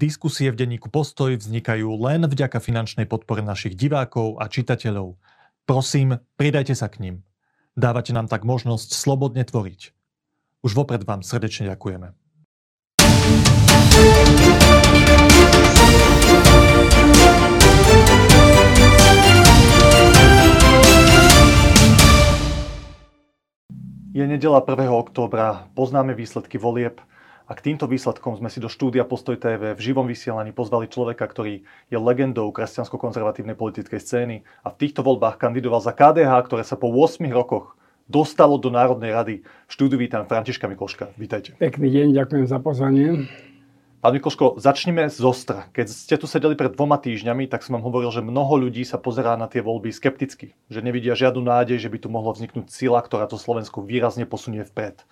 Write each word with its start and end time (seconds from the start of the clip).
Diskusie 0.00 0.48
v 0.48 0.56
denníku 0.56 0.88
Postoj 0.88 1.36
vznikajú 1.36 1.92
len 2.00 2.24
vďaka 2.24 2.56
finančnej 2.56 3.04
podpore 3.04 3.44
našich 3.44 3.76
divákov 3.76 4.40
a 4.40 4.48
čitateľov. 4.48 5.20
Prosím, 5.68 6.16
pridajte 6.40 6.72
sa 6.72 6.88
k 6.88 7.04
ním. 7.04 7.16
Dávate 7.76 8.16
nám 8.16 8.24
tak 8.24 8.48
možnosť 8.48 8.96
slobodne 8.96 9.44
tvoriť. 9.44 9.92
Už 10.64 10.72
vopred 10.72 11.04
vám 11.04 11.20
srdečne 11.20 11.68
ďakujeme. 11.68 12.16
Je 24.16 24.24
nedela 24.24 24.64
1. 24.64 24.80
októbra, 24.96 25.68
poznáme 25.76 26.16
výsledky 26.16 26.56
volieb. 26.56 27.04
A 27.50 27.58
k 27.58 27.66
týmto 27.66 27.90
výsledkom 27.90 28.38
sme 28.38 28.46
si 28.46 28.62
do 28.62 28.70
štúdia 28.70 29.02
Postoj 29.02 29.34
TV 29.34 29.74
v 29.74 29.80
živom 29.82 30.06
vysielaní 30.06 30.54
pozvali 30.54 30.86
človeka, 30.86 31.26
ktorý 31.26 31.66
je 31.90 31.98
legendou 31.98 32.46
kresťansko-konzervatívnej 32.54 33.58
politickej 33.58 33.98
scény 33.98 34.36
a 34.62 34.70
v 34.70 34.78
týchto 34.78 35.02
voľbách 35.02 35.34
kandidoval 35.34 35.82
za 35.82 35.90
KDH, 35.90 36.46
ktoré 36.46 36.62
sa 36.62 36.78
po 36.78 36.94
8 36.94 37.26
rokoch 37.34 37.74
dostalo 38.06 38.54
do 38.54 38.70
Národnej 38.70 39.10
rady. 39.10 39.34
V 39.66 39.70
štúdiu 39.74 39.98
vítam 39.98 40.30
Františka 40.30 40.70
Mikloška. 40.70 41.10
Vítajte. 41.18 41.58
Pekný 41.58 41.90
deň, 41.90 42.06
ďakujem 42.22 42.46
za 42.46 42.62
pozvanie. 42.62 43.26
Pán 43.98 44.14
Mikloško, 44.14 44.62
začneme 44.62 45.10
z 45.10 45.18
ostra. 45.18 45.66
Keď 45.74 45.86
ste 45.90 46.14
tu 46.22 46.30
sedeli 46.30 46.54
pred 46.54 46.70
dvoma 46.70 47.02
týždňami, 47.02 47.50
tak 47.50 47.66
som 47.66 47.74
vám 47.74 47.82
hovoril, 47.82 48.14
že 48.14 48.22
mnoho 48.22 48.62
ľudí 48.62 48.86
sa 48.86 49.02
pozerá 49.02 49.34
na 49.34 49.50
tie 49.50 49.58
voľby 49.58 49.90
skepticky. 49.90 50.54
Že 50.70 50.86
nevidia 50.86 51.18
žiadnu 51.18 51.42
nádej, 51.42 51.82
že 51.82 51.90
by 51.90 51.98
tu 51.98 52.14
mohlo 52.14 52.30
vzniknúť 52.30 52.70
sila, 52.70 53.02
ktorá 53.02 53.26
to 53.26 53.42
Slovensku 53.42 53.82
výrazne 53.82 54.22
posunie 54.22 54.62
vpred. 54.62 55.02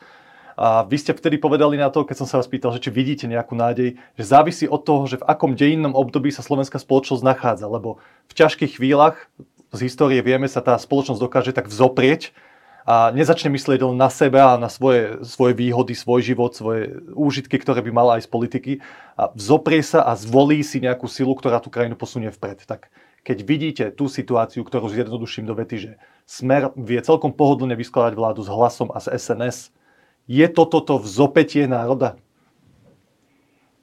A 0.58 0.82
vy 0.82 0.98
ste 0.98 1.14
vtedy 1.14 1.38
povedali 1.38 1.78
na 1.78 1.86
to, 1.86 2.02
keď 2.02 2.18
som 2.18 2.26
sa 2.26 2.42
vás 2.42 2.50
pýtal, 2.50 2.74
že 2.74 2.82
či 2.82 2.90
vidíte 2.90 3.30
nejakú 3.30 3.54
nádej, 3.54 3.94
že 4.18 4.24
závisí 4.26 4.66
od 4.66 4.82
toho, 4.82 5.06
že 5.06 5.22
v 5.22 5.26
akom 5.30 5.54
dejinnom 5.54 5.94
období 5.94 6.34
sa 6.34 6.42
slovenská 6.42 6.82
spoločnosť 6.82 7.22
nachádza. 7.22 7.70
Lebo 7.70 8.02
v 8.26 8.32
ťažkých 8.34 8.82
chvíľach 8.82 9.30
z 9.70 9.80
histórie 9.86 10.18
vieme, 10.18 10.50
sa 10.50 10.58
tá 10.58 10.74
spoločnosť 10.74 11.22
dokáže 11.22 11.54
tak 11.54 11.70
vzoprieť 11.70 12.34
a 12.88 13.14
nezačne 13.14 13.54
myslieť 13.54 13.86
len 13.86 14.00
na 14.00 14.10
seba 14.10 14.56
a 14.56 14.60
na 14.60 14.66
svoje, 14.66 15.22
svoje 15.22 15.54
výhody, 15.54 15.94
svoj 15.94 16.24
život, 16.24 16.56
svoje 16.56 16.90
úžitky, 17.12 17.60
ktoré 17.60 17.84
by 17.84 17.92
mala 17.94 18.10
aj 18.18 18.26
z 18.26 18.28
politiky 18.32 18.72
a 19.14 19.30
vzoprie 19.36 19.84
sa 19.84 20.08
a 20.08 20.16
zvolí 20.18 20.64
si 20.64 20.82
nejakú 20.82 21.06
silu, 21.06 21.38
ktorá 21.38 21.62
tú 21.62 21.70
krajinu 21.70 21.94
posunie 21.94 22.32
vpred. 22.32 22.66
Tak 22.66 22.90
keď 23.22 23.38
vidíte 23.44 23.84
tú 23.92 24.08
situáciu, 24.08 24.64
ktorú 24.64 24.88
zjednoduším 24.88 25.44
do 25.46 25.54
vety, 25.54 25.76
že 25.76 25.92
Smer 26.28 26.76
vie 26.76 27.00
celkom 27.00 27.32
pohodlne 27.32 27.72
vyskladať 27.72 28.12
vládu 28.12 28.44
s 28.44 28.52
hlasom 28.52 28.92
a 28.92 29.00
s 29.00 29.08
SNS, 29.08 29.72
je 30.28 30.46
toto 30.52 30.84
to 30.84 31.00
vzopetie 31.00 31.64
národa? 31.64 32.20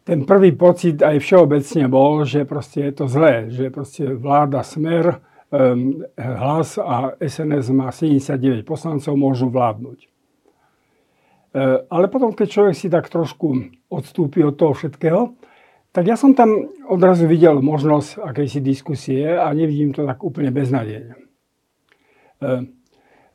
Ten 0.05 0.21
prvý 0.29 0.53
pocit 0.53 1.01
aj 1.01 1.17
všeobecne 1.17 1.89
bol, 1.89 2.29
že 2.29 2.45
proste 2.45 2.85
je 2.85 2.93
to 2.93 3.05
zlé, 3.09 3.49
že 3.49 3.73
proste 3.73 4.13
vláda 4.13 4.61
Smer, 4.61 5.17
um, 5.49 6.05
hlas 6.13 6.77
a 6.77 7.17
SNS 7.17 7.73
má 7.73 7.89
79 7.89 8.61
poslancov, 8.61 9.17
môžu 9.17 9.49
vládnuť. 9.49 9.99
Uh, 11.55 11.81
ale 11.89 12.05
potom, 12.05 12.37
keď 12.37 12.47
človek 12.47 12.75
si 12.77 12.87
tak 12.93 13.09
trošku 13.09 13.73
odstúpi 13.89 14.45
od 14.45 14.53
toho 14.53 14.77
všetkého, 14.77 15.33
tak 15.89 16.11
ja 16.11 16.19
som 16.19 16.35
tam 16.35 16.69
odrazu 16.91 17.23
videl 17.25 17.63
možnosť 17.63 18.19
akejsi 18.19 18.59
diskusie 18.59 19.31
a 19.31 19.47
nevidím 19.55 19.95
to 19.95 20.03
tak 20.03 20.19
úplne 20.27 20.51
beznadejne. 20.51 21.15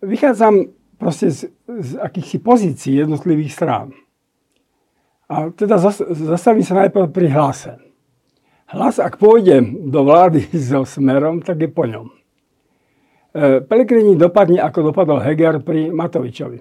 Vychádzam 0.05 0.69
proste 1.01 1.33
z, 1.33 1.49
z 1.79 1.97
akýchsi 2.03 2.43
pozícií 2.43 2.99
jednotlivých 2.99 3.53
strán. 3.55 3.95
A 5.31 5.55
teda 5.55 5.79
zastavím 6.11 6.67
sa 6.67 6.75
najprv 6.83 7.07
pri 7.15 7.31
hlase. 7.31 7.79
Hlas, 8.71 8.99
ak 9.03 9.19
pôjde 9.19 9.63
do 9.91 10.03
vlády 10.03 10.47
so 10.59 10.83
smerom, 10.83 11.43
tak 11.43 11.63
je 11.63 11.71
po 11.71 11.87
ňom. 11.87 12.11
E, 12.11 13.63
Pelegrini 13.63 14.19
dopadne, 14.19 14.59
ako 14.59 14.91
dopadol 14.91 15.23
Heger 15.23 15.63
pri 15.63 15.91
Matovičovi. 15.91 16.59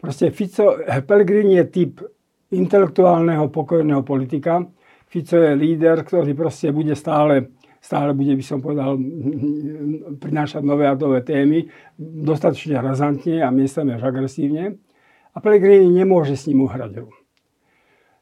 Proste 0.00 0.32
Fico, 0.32 0.80
Pelegrini 1.04 1.56
je 1.60 1.64
typ 1.68 1.92
intelektuálneho, 2.52 3.48
pokojného 3.48 4.04
politika. 4.04 4.64
Fico 5.08 5.36
je 5.40 5.56
líder, 5.56 6.04
ktorý 6.04 6.36
proste 6.36 6.72
bude 6.72 6.92
stále 6.92 7.52
stále 7.80 8.12
bude, 8.12 8.34
by 8.34 8.44
som 8.44 8.58
povedal, 8.58 8.98
prinášať 10.18 10.62
nové 10.64 10.88
a 10.88 10.98
nové 10.98 11.22
témy, 11.22 11.70
dostatočne 11.98 12.82
razantne 12.82 13.42
a 13.42 13.54
miestami 13.54 13.94
až 13.94 14.10
agresívne. 14.10 14.80
A 15.36 15.40
Pellegrini 15.44 15.92
nemôže 15.92 16.32
s 16.32 16.48
ním 16.48 16.64
uhrať 16.64 16.90
hru. 16.96 17.12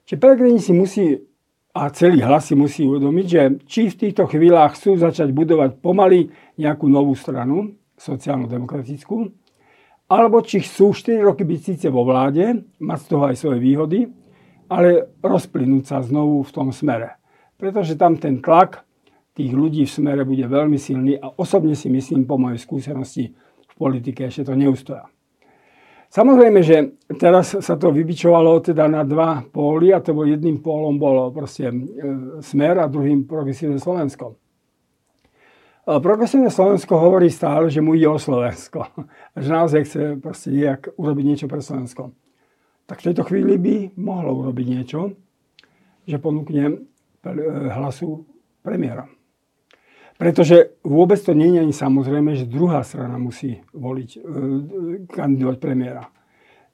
Čiže 0.05 0.19
Pellegrini 0.19 0.59
si 0.59 0.73
musí, 0.75 1.17
a 1.75 1.91
celý 1.95 2.23
hlas 2.23 2.51
si 2.51 2.55
musí 2.59 2.83
uvedomiť, 2.85 3.27
že 3.27 3.43
či 3.65 3.91
v 3.91 3.99
týchto 3.99 4.27
chvíľach 4.27 4.75
chcú 4.75 4.99
začať 4.99 5.31
budovať 5.31 5.79
pomaly 5.79 6.31
nejakú 6.59 6.91
novú 6.91 7.15
stranu, 7.15 7.79
sociálno-demokratickú, 7.95 9.31
alebo 10.11 10.45
či 10.45 10.61
chcú 10.61 10.93
4 10.93 11.25
roky 11.25 11.47
byť 11.49 11.61
síce 11.63 11.87
vo 11.89 12.05
vláde, 12.05 12.67
mať 12.83 12.99
z 13.01 13.07
toho 13.09 13.25
aj 13.31 13.37
svoje 13.41 13.59
výhody, 13.63 14.01
ale 14.69 15.17
rozplynúť 15.23 15.85
sa 15.87 16.05
znovu 16.05 16.45
v 16.45 16.51
tom 16.53 16.69
smere. 16.75 17.17
Pretože 17.57 17.97
tam 17.97 18.19
ten 18.19 18.43
tlak 18.43 18.85
tých 19.35 19.51
ľudí 19.51 19.83
v 19.85 19.91
smere 19.91 20.23
bude 20.23 20.47
veľmi 20.47 20.79
silný 20.79 21.19
a 21.19 21.27
osobne 21.35 21.75
si 21.75 21.91
myslím 21.91 22.23
po 22.25 22.39
mojej 22.39 22.63
skúsenosti 22.63 23.35
v 23.35 23.75
politike 23.75 24.31
ešte 24.31 24.47
to 24.47 24.55
neustoja. 24.55 25.11
Samozrejme, 26.15 26.63
že 26.63 26.95
teraz 27.19 27.59
sa 27.59 27.75
to 27.75 27.91
vybičovalo 27.91 28.63
teda 28.63 28.87
na 28.87 29.03
dva 29.03 29.43
póly 29.43 29.91
a 29.91 29.99
to 29.99 30.15
bol 30.15 30.23
jedným 30.23 30.63
pólom 30.63 30.95
bolo 30.95 31.35
proste 31.35 31.67
e, 31.67 31.75
smer 32.39 32.79
a 32.79 32.87
druhým 32.87 33.27
progresívne 33.27 33.83
Slovensko. 33.83 34.39
Progresívne 35.85 36.49
Slovensko 36.49 36.97
hovorí 36.97 37.29
stále, 37.29 37.69
že 37.69 37.85
mu 37.85 37.93
ide 37.93 38.09
o 38.09 38.17
Slovensko. 38.17 38.89
Že 39.37 39.49
naozaj 39.51 39.81
chce 39.85 40.03
proste 40.17 40.49
nejak 40.55 40.95
urobiť 40.97 41.25
niečo 41.27 41.47
pre 41.51 41.59
Slovensko. 41.61 42.15
Tak 42.87 43.03
v 43.03 43.07
tejto 43.11 43.27
chvíli 43.27 43.59
by 43.59 43.75
mohlo 43.99 44.39
urobiť 44.39 44.67
niečo, 44.71 45.19
že 46.07 46.23
ponúkne 46.23 46.63
e, 46.71 46.75
hlasu 47.75 48.23
premiéra. 48.63 49.11
Pretože 50.15 50.79
vôbec 50.87 51.19
to 51.19 51.35
nie 51.35 51.59
je 51.59 51.63
ani 51.67 51.75
samozrejme, 51.75 52.39
že 52.39 52.47
druhá 52.47 52.87
strana 52.87 53.19
musí 53.19 53.59
voliť, 53.75 54.11
e, 54.15 54.19
kandidovať 55.11 55.57
premiéra. 55.59 56.07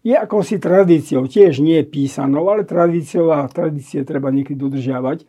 Je 0.01 0.17
akousi 0.17 0.57
tradíciou, 0.61 1.29
tiež 1.29 1.61
nie 1.61 1.81
je 1.81 1.89
písanou, 1.89 2.49
ale 2.49 2.69
tradíciou 2.69 3.33
a 3.33 3.49
tradície 3.49 4.01
treba 4.05 4.33
niekedy 4.33 4.57
dodržiavať, 4.57 5.29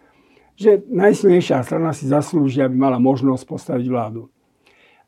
že 0.56 0.84
najsilnejšia 0.88 1.64
strana 1.64 1.92
si 1.92 2.08
zaslúži, 2.08 2.64
aby 2.64 2.76
mala 2.76 3.00
možnosť 3.00 3.44
postaviť 3.48 3.88
vládu. 3.88 4.32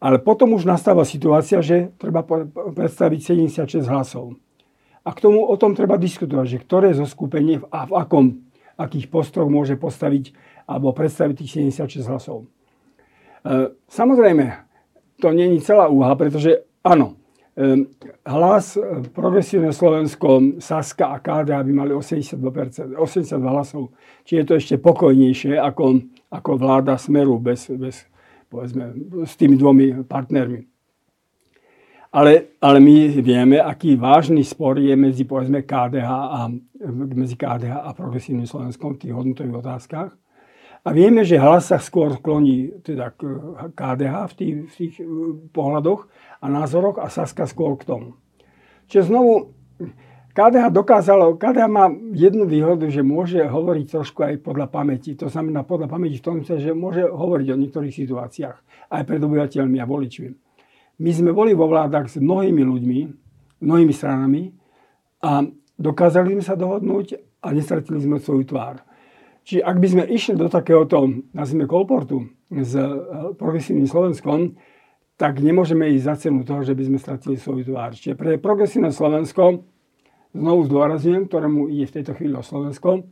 Ale 0.04 0.20
potom 0.20 0.52
už 0.52 0.68
nastáva 0.68 1.08
situácia, 1.08 1.64
že 1.64 1.96
treba 1.96 2.28
predstaviť 2.76 3.20
76 3.64 3.88
hlasov. 3.88 4.36
A 5.04 5.16
k 5.16 5.24
tomu 5.24 5.48
o 5.48 5.56
tom 5.56 5.76
treba 5.76 5.96
diskutovať, 5.96 6.48
že 6.48 6.60
ktoré 6.60 6.92
zo 6.92 7.08
skupenie 7.08 7.64
a 7.72 7.88
v 7.88 7.94
akom, 7.96 8.26
akých 8.76 9.08
postoch 9.08 9.48
môže 9.48 9.80
postaviť 9.80 10.36
alebo 10.68 10.92
predstaviť 10.92 11.36
tých 11.44 11.52
76 11.72 12.08
hlasov. 12.08 12.48
E, 13.44 13.76
samozrejme, 13.92 14.46
to 15.20 15.32
je 15.32 15.60
celá 15.60 15.92
úha, 15.92 16.16
pretože 16.16 16.64
áno, 16.80 17.20
e, 17.60 17.84
hlas 18.24 18.80
e, 18.80 19.04
Progresívne 19.12 19.76
Slovensko, 19.76 20.60
Saska 20.64 21.12
a 21.12 21.20
KDA 21.20 21.60
by 21.60 21.72
mali 21.76 21.92
82%, 21.92 22.96
82 22.96 23.44
hlasov. 23.44 23.92
Čiže 24.24 24.40
je 24.40 24.48
to 24.48 24.56
ešte 24.56 24.76
pokojnejšie 24.80 25.60
ako, 25.60 26.08
ako 26.32 26.52
vláda 26.56 26.96
Smeru 26.96 27.36
bez, 27.44 27.68
bez, 27.76 28.08
povedzme, 28.48 28.96
s 29.28 29.36
tými 29.36 29.60
dvomi 29.60 30.08
partnermi. 30.08 30.74
Ale, 32.14 32.54
ale 32.62 32.78
my 32.78 33.10
vieme, 33.26 33.58
aký 33.58 33.98
vážny 33.98 34.46
spor 34.46 34.78
je 34.78 34.94
medzi 34.94 35.26
povedzme 35.26 35.66
KDH 35.66 36.12
a, 36.14 36.46
medzi 36.94 37.34
KDH 37.34 37.74
a 37.74 37.90
Progresívnym 37.98 38.46
Slovenskom 38.46 38.94
v 38.96 39.02
tých 39.02 39.14
hodnotových 39.18 39.58
otázkach. 39.66 40.10
A 40.84 40.92
vieme, 40.92 41.24
že 41.24 41.40
hlas 41.40 41.72
sa 41.72 41.80
skôr 41.80 42.12
skloní 42.12 42.84
teda 42.84 43.16
k 43.16 43.24
KDH 43.72 44.16
v 44.28 44.34
tých, 44.36 44.56
v 44.68 44.74
tých 44.76 44.96
e, 45.00 45.06
pohľadoch 45.56 46.12
a 46.44 46.46
názoroch 46.52 47.00
a 47.00 47.08
Saska 47.08 47.48
skôr 47.48 47.80
k 47.80 47.88
tomu. 47.88 48.10
Čiže 48.92 49.16
znovu, 49.16 49.56
KDH 50.36 50.76
dokázalo, 50.76 51.40
KDH 51.40 51.68
má 51.72 51.88
jednu 52.12 52.44
výhodu, 52.44 52.84
že 52.92 53.00
môže 53.00 53.40
hovoriť 53.48 53.86
trošku 53.96 54.28
aj 54.28 54.34
podľa 54.44 54.68
pamäti. 54.68 55.16
To 55.16 55.32
znamená 55.32 55.64
podľa 55.64 55.88
pamäti 55.88 56.20
v 56.20 56.26
tom, 56.26 56.36
že 56.44 56.76
môže 56.76 57.08
hovoriť 57.08 57.48
o 57.54 57.60
niektorých 57.64 57.94
situáciách 57.94 58.58
aj 58.92 59.02
pred 59.08 59.22
obyvateľmi 59.24 59.80
a 59.80 59.88
voličmi. 59.88 60.30
My 61.00 61.12
sme 61.16 61.32
boli 61.32 61.56
vo 61.56 61.70
vládach 61.70 62.12
s 62.12 62.20
mnohými 62.20 62.60
ľuďmi, 62.60 63.00
mnohými 63.64 63.94
stranami 63.96 64.52
a 65.24 65.48
dokázali 65.80 66.36
sme 66.36 66.44
sa 66.44 66.60
dohodnúť 66.60 67.40
a 67.40 67.48
nestratili 67.56 68.04
sme 68.04 68.20
svoju 68.20 68.44
tvár. 68.52 68.84
Čiže 69.44 69.62
ak 69.64 69.78
by 69.80 69.88
sme 69.88 70.04
išli 70.08 70.40
do 70.40 70.48
takéhoto, 70.48 71.04
nazvime 71.36 71.68
kolportu 71.68 72.32
s 72.48 72.74
eh, 72.76 72.88
progresívnym 73.36 73.88
Slovenskom, 73.88 74.56
tak 75.20 75.44
nemôžeme 75.44 75.92
ísť 75.94 76.06
za 76.08 76.16
cenu 76.28 76.42
toho, 76.48 76.66
že 76.66 76.74
by 76.74 76.84
sme 76.90 76.98
stratili 76.98 77.36
svoju 77.38 77.70
tvár. 77.70 77.94
Čiže 77.94 78.18
pre 78.18 78.42
progresívne 78.42 78.90
Slovensko, 78.90 79.62
znovu 80.34 80.66
zdôrazňujem, 80.66 81.30
ktorému 81.30 81.70
ide 81.70 81.86
v 81.86 81.96
tejto 82.02 82.18
chvíli 82.18 82.34
o 82.34 82.42
Slovensko, 82.42 83.06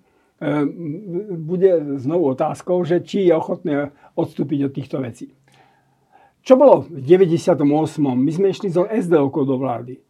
bude 1.38 2.02
znovu 2.02 2.34
otázkou, 2.34 2.82
že 2.82 3.06
či 3.06 3.30
je 3.30 3.34
ochotné 3.38 3.94
odstúpiť 4.18 4.60
od 4.66 4.72
týchto 4.74 4.98
vecí. 4.98 5.38
Čo 6.42 6.58
bolo 6.58 6.90
v 6.90 7.06
98. 7.06 7.62
My 8.02 8.32
sme 8.34 8.50
išli 8.50 8.74
zo 8.74 8.90
SDO 8.90 9.30
do 9.30 9.56
vlády. 9.62 10.02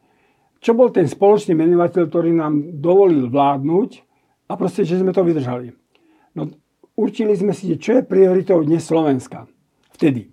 Čo 0.63 0.71
bol 0.71 0.87
ten 0.95 1.11
spoločný 1.11 1.51
menovateľ, 1.59 2.07
ktorý 2.07 2.31
nám 2.31 2.79
dovolil 2.79 3.27
vládnuť 3.27 3.89
a 4.47 4.55
proste, 4.55 4.87
že 4.87 5.03
sme 5.03 5.11
to 5.11 5.27
vydržali. 5.27 5.75
No, 6.35 6.47
určili 6.95 7.35
sme 7.35 7.51
si, 7.51 7.71
čo 7.75 7.99
je 7.99 8.07
prioritou 8.07 8.63
dnes 8.63 8.83
Slovenska. 8.83 9.47
Vtedy. 9.91 10.31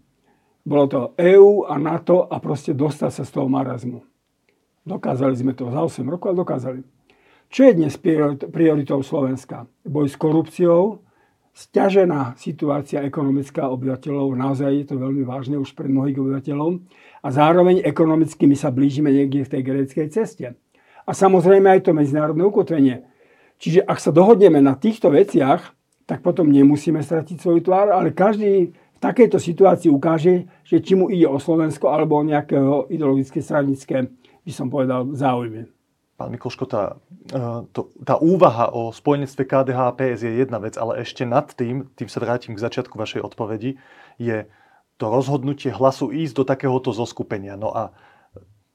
Bolo 0.69 0.85
to 0.87 1.01
EÚ 1.17 1.65
a 1.65 1.81
NATO 1.81 2.29
a 2.29 2.37
proste 2.45 2.77
dostať 2.77 3.11
sa 3.11 3.23
z 3.25 3.31
toho 3.33 3.49
marazmu. 3.49 4.05
Dokázali 4.85 5.35
sme 5.37 5.53
to 5.57 5.73
za 5.73 5.81
8 5.81 6.05
rokov, 6.05 6.33
ale 6.33 6.41
dokázali. 6.45 6.81
Čo 7.49 7.73
je 7.73 7.73
dnes 7.81 7.97
prioritou 8.53 9.01
Slovenska? 9.01 9.65
Boj 9.81 10.13
s 10.13 10.21
korupciou, 10.21 11.01
stiažená 11.57 12.37
situácia 12.37 13.01
ekonomická 13.01 13.73
obyvateľov, 13.73 14.37
naozaj 14.37 14.71
je 14.77 14.87
to 14.93 15.01
veľmi 15.01 15.25
vážne 15.25 15.57
už 15.57 15.73
pre 15.73 15.89
mnohých 15.89 16.21
obyvateľov 16.21 16.85
a 17.25 17.29
zároveň 17.33 17.81
ekonomicky 17.81 18.45
my 18.45 18.57
sa 18.57 18.69
blížime 18.69 19.09
niekde 19.09 19.49
v 19.49 19.53
tej 19.57 19.63
greckej 19.65 20.07
ceste. 20.13 20.47
A 21.09 21.11
samozrejme 21.17 21.65
aj 21.73 21.89
to 21.89 21.97
medzinárodné 21.97 22.45
ukotvenie. 22.45 23.09
Čiže 23.57 23.89
ak 23.89 23.97
sa 23.97 24.13
dohodneme 24.13 24.61
na 24.61 24.77
týchto 24.77 25.09
veciach, 25.09 25.78
tak 26.09 26.25
potom 26.25 26.49
nemusíme 26.49 27.05
stratiť 27.05 27.37
svoju 27.37 27.61
tvár, 27.61 27.93
ale 27.93 28.17
každý 28.17 28.73
v 28.73 28.99
takejto 28.99 29.37
situácii 29.37 29.93
ukáže, 29.93 30.49
že 30.65 30.81
či 30.81 30.97
mu 30.97 31.13
ide 31.13 31.29
o 31.29 31.37
Slovensko 31.37 31.93
alebo 31.93 32.17
o 32.17 32.25
nejakého 32.25 32.89
ideologické 32.89 33.45
stranické, 33.45 34.09
by 34.43 34.53
som 34.53 34.73
povedal, 34.73 35.13
záujmy. 35.13 35.69
Pán 36.19 36.35
Mikloško, 36.35 36.67
tá, 36.67 36.99
e, 37.31 37.63
to, 37.71 37.95
tá 38.03 38.19
úvaha 38.19 38.75
o 38.75 38.91
spojenectve 38.91 39.47
KDH 39.47 39.79
a 39.79 39.95
PS 39.95 40.27
je 40.27 40.33
jedna 40.43 40.59
vec, 40.59 40.75
ale 40.75 40.99
ešte 41.05 41.23
nad 41.23 41.47
tým, 41.47 41.87
tým 41.95 42.11
sa 42.11 42.19
vrátim 42.19 42.59
k 42.59 42.65
začiatku 42.65 42.99
vašej 42.99 43.23
odpovedi, 43.23 43.79
je 44.19 44.51
to 44.99 45.05
rozhodnutie 45.07 45.71
hlasu 45.71 46.11
ísť 46.11 46.35
do 46.35 46.45
takéhoto 46.49 46.91
zoskupenia. 46.91 47.55
No 47.55 47.71
a 47.71 47.95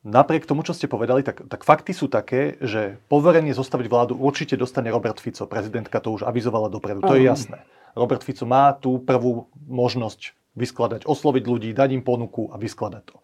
napriek 0.03 0.43
tomu, 0.43 0.61
čo 0.67 0.75
ste 0.75 0.91
povedali, 0.91 1.23
tak, 1.23 1.47
tak 1.47 1.63
fakty 1.63 1.95
sú 1.95 2.11
také, 2.11 2.59
že 2.59 2.99
poverenie 3.07 3.55
zostaviť 3.55 3.87
vládu 3.87 4.13
určite 4.19 4.59
dostane 4.59 4.91
Robert 4.91 5.17
Fico. 5.17 5.47
Prezidentka 5.47 6.03
to 6.03 6.13
už 6.13 6.27
avizovala 6.27 6.67
dopredu, 6.67 7.01
to 7.01 7.15
je 7.15 7.25
jasné. 7.25 7.63
Robert 7.95 8.21
Fico 8.21 8.43
má 8.43 8.75
tú 8.75 8.99
prvú 8.99 9.47
možnosť 9.65 10.35
vyskladať, 10.53 11.09
osloviť 11.09 11.43
ľudí, 11.47 11.69
dať 11.73 11.89
im 11.97 12.03
ponuku 12.05 12.51
a 12.53 12.59
vyskladať 12.61 13.03
to. 13.09 13.15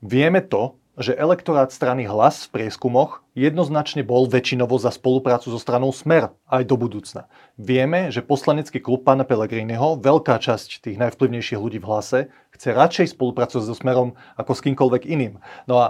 Vieme 0.00 0.40
to, 0.40 0.80
že 0.94 1.18
elektorát 1.18 1.74
strany 1.74 2.06
Hlas 2.06 2.46
v 2.46 2.60
prieskumoch 2.60 3.26
jednoznačne 3.34 4.06
bol 4.06 4.30
väčšinovo 4.30 4.78
za 4.78 4.94
spoluprácu 4.94 5.50
so 5.50 5.58
stranou 5.58 5.90
Smer 5.90 6.30
aj 6.46 6.62
do 6.70 6.78
budúcna. 6.78 7.26
Vieme, 7.58 8.14
že 8.14 8.22
poslanecký 8.22 8.78
klub 8.78 9.02
pána 9.02 9.26
Pellegriniho, 9.26 9.98
veľká 9.98 10.38
časť 10.38 10.86
tých 10.86 11.00
najvplyvnejších 11.02 11.58
ľudí 11.58 11.82
v 11.82 11.88
Hlase, 11.90 12.20
chce 12.54 12.68
radšej 12.70 13.18
spolupracovať 13.18 13.64
so 13.66 13.74
Smerom 13.74 14.14
ako 14.38 14.52
s 14.54 14.60
kýmkoľvek 14.62 15.02
iným. 15.10 15.42
No 15.66 15.82
a 15.82 15.86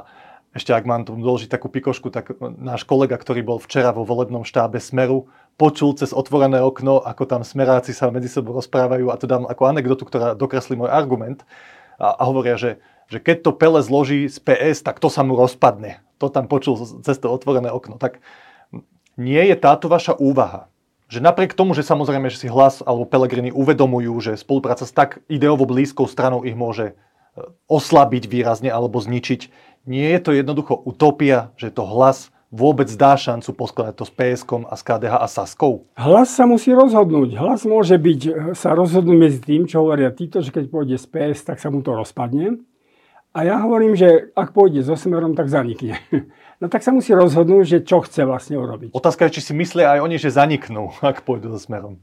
ešte 0.54 0.70
ak 0.70 0.86
mám 0.86 1.02
tu 1.02 1.18
doložiť 1.18 1.50
takú 1.50 1.66
pikošku, 1.66 2.14
tak 2.14 2.38
náš 2.40 2.86
kolega, 2.86 3.18
ktorý 3.18 3.42
bol 3.42 3.58
včera 3.58 3.90
vo 3.90 4.06
volebnom 4.06 4.46
štábe 4.46 4.78
Smeru, 4.78 5.26
počul 5.58 5.98
cez 5.98 6.14
otvorené 6.14 6.62
okno, 6.62 7.02
ako 7.02 7.26
tam 7.26 7.42
smeráci 7.42 7.90
sa 7.90 8.08
medzi 8.14 8.30
sebou 8.30 8.54
rozprávajú 8.56 9.10
a 9.10 9.18
to 9.18 9.26
dám 9.26 9.50
ako 9.50 9.66
anekdotu, 9.66 10.06
ktorá 10.06 10.38
dokreslí 10.38 10.78
môj 10.78 10.94
argument 10.94 11.42
a, 11.98 12.14
a 12.14 12.22
hovoria, 12.26 12.54
že, 12.54 12.78
že 13.08 13.18
keď 13.20 13.36
to 13.44 13.50
Pele 13.56 13.80
zloží 13.84 14.26
z 14.28 14.38
PS, 14.40 14.84
tak 14.84 15.00
to 15.00 15.12
sa 15.12 15.22
mu 15.22 15.36
rozpadne. 15.36 16.00
To 16.22 16.30
tam 16.32 16.48
počul 16.48 16.78
cez 17.04 17.16
to 17.20 17.28
otvorené 17.28 17.68
okno. 17.68 18.00
Tak 18.00 18.22
nie 19.14 19.42
je 19.44 19.56
táto 19.58 19.86
vaša 19.86 20.16
úvaha, 20.18 20.72
že 21.08 21.22
napriek 21.22 21.54
tomu, 21.54 21.76
že 21.76 21.86
samozrejme, 21.86 22.32
že 22.32 22.46
si 22.46 22.48
hlas 22.50 22.82
alebo 22.82 23.06
Pelegrini 23.06 23.54
uvedomujú, 23.54 24.14
že 24.18 24.40
spolupráca 24.40 24.88
s 24.88 24.92
tak 24.94 25.22
ideovo 25.30 25.68
blízkou 25.68 26.08
stranou 26.08 26.42
ich 26.42 26.56
môže 26.56 26.92
e, 26.92 26.94
oslabiť 27.70 28.24
výrazne 28.26 28.72
alebo 28.72 28.98
zničiť, 28.98 29.52
nie 29.84 30.08
je 30.16 30.20
to 30.24 30.30
jednoducho 30.32 30.74
utopia, 30.74 31.52
že 31.60 31.68
to 31.68 31.84
hlas 31.84 32.32
vôbec 32.48 32.86
dá 32.94 33.18
šancu 33.18 33.50
poskladať 33.52 33.94
to 33.98 34.04
s 34.06 34.12
PSK 34.14 34.50
a 34.70 34.74
s 34.78 34.82
KDH 34.86 35.14
a 35.20 35.28
Saskou? 35.28 35.90
Hlas 35.98 36.30
sa 36.32 36.46
musí 36.46 36.70
rozhodnúť. 36.70 37.36
Hlas 37.36 37.66
môže 37.68 37.98
byť, 38.00 38.20
e, 38.26 38.32
sa 38.56 38.72
rozhodnúť 38.72 39.18
medzi 39.18 39.40
tým, 39.44 39.68
čo 39.68 39.84
hovoria 39.84 40.10
títo, 40.10 40.40
že 40.40 40.50
keď 40.50 40.64
pôjde 40.72 40.96
z 40.96 41.06
PS, 41.06 41.46
tak 41.46 41.60
sa 41.60 41.68
mu 41.68 41.84
to 41.84 41.92
rozpadne. 41.92 42.64
A 43.34 43.42
ja 43.42 43.58
hovorím, 43.58 43.98
že 43.98 44.30
ak 44.38 44.54
pôjde 44.54 44.86
so 44.86 44.94
smerom, 44.94 45.34
tak 45.34 45.50
zanikne. 45.50 45.98
No 46.62 46.70
tak 46.70 46.86
sa 46.86 46.94
musí 46.94 47.10
rozhodnúť, 47.12 47.64
že 47.66 47.78
čo 47.82 48.00
chce 48.00 48.24
vlastne 48.24 48.56
urobiť. 48.56 48.94
Otázka 48.94 49.26
je, 49.26 49.36
či 49.36 49.50
si 49.50 49.52
myslia 49.58 49.98
aj 49.98 50.00
oni, 50.06 50.16
že 50.16 50.32
zaniknú, 50.32 50.96
ak 51.02 51.26
pôjdu 51.26 51.50
so 51.52 51.60
smerom. 51.60 52.00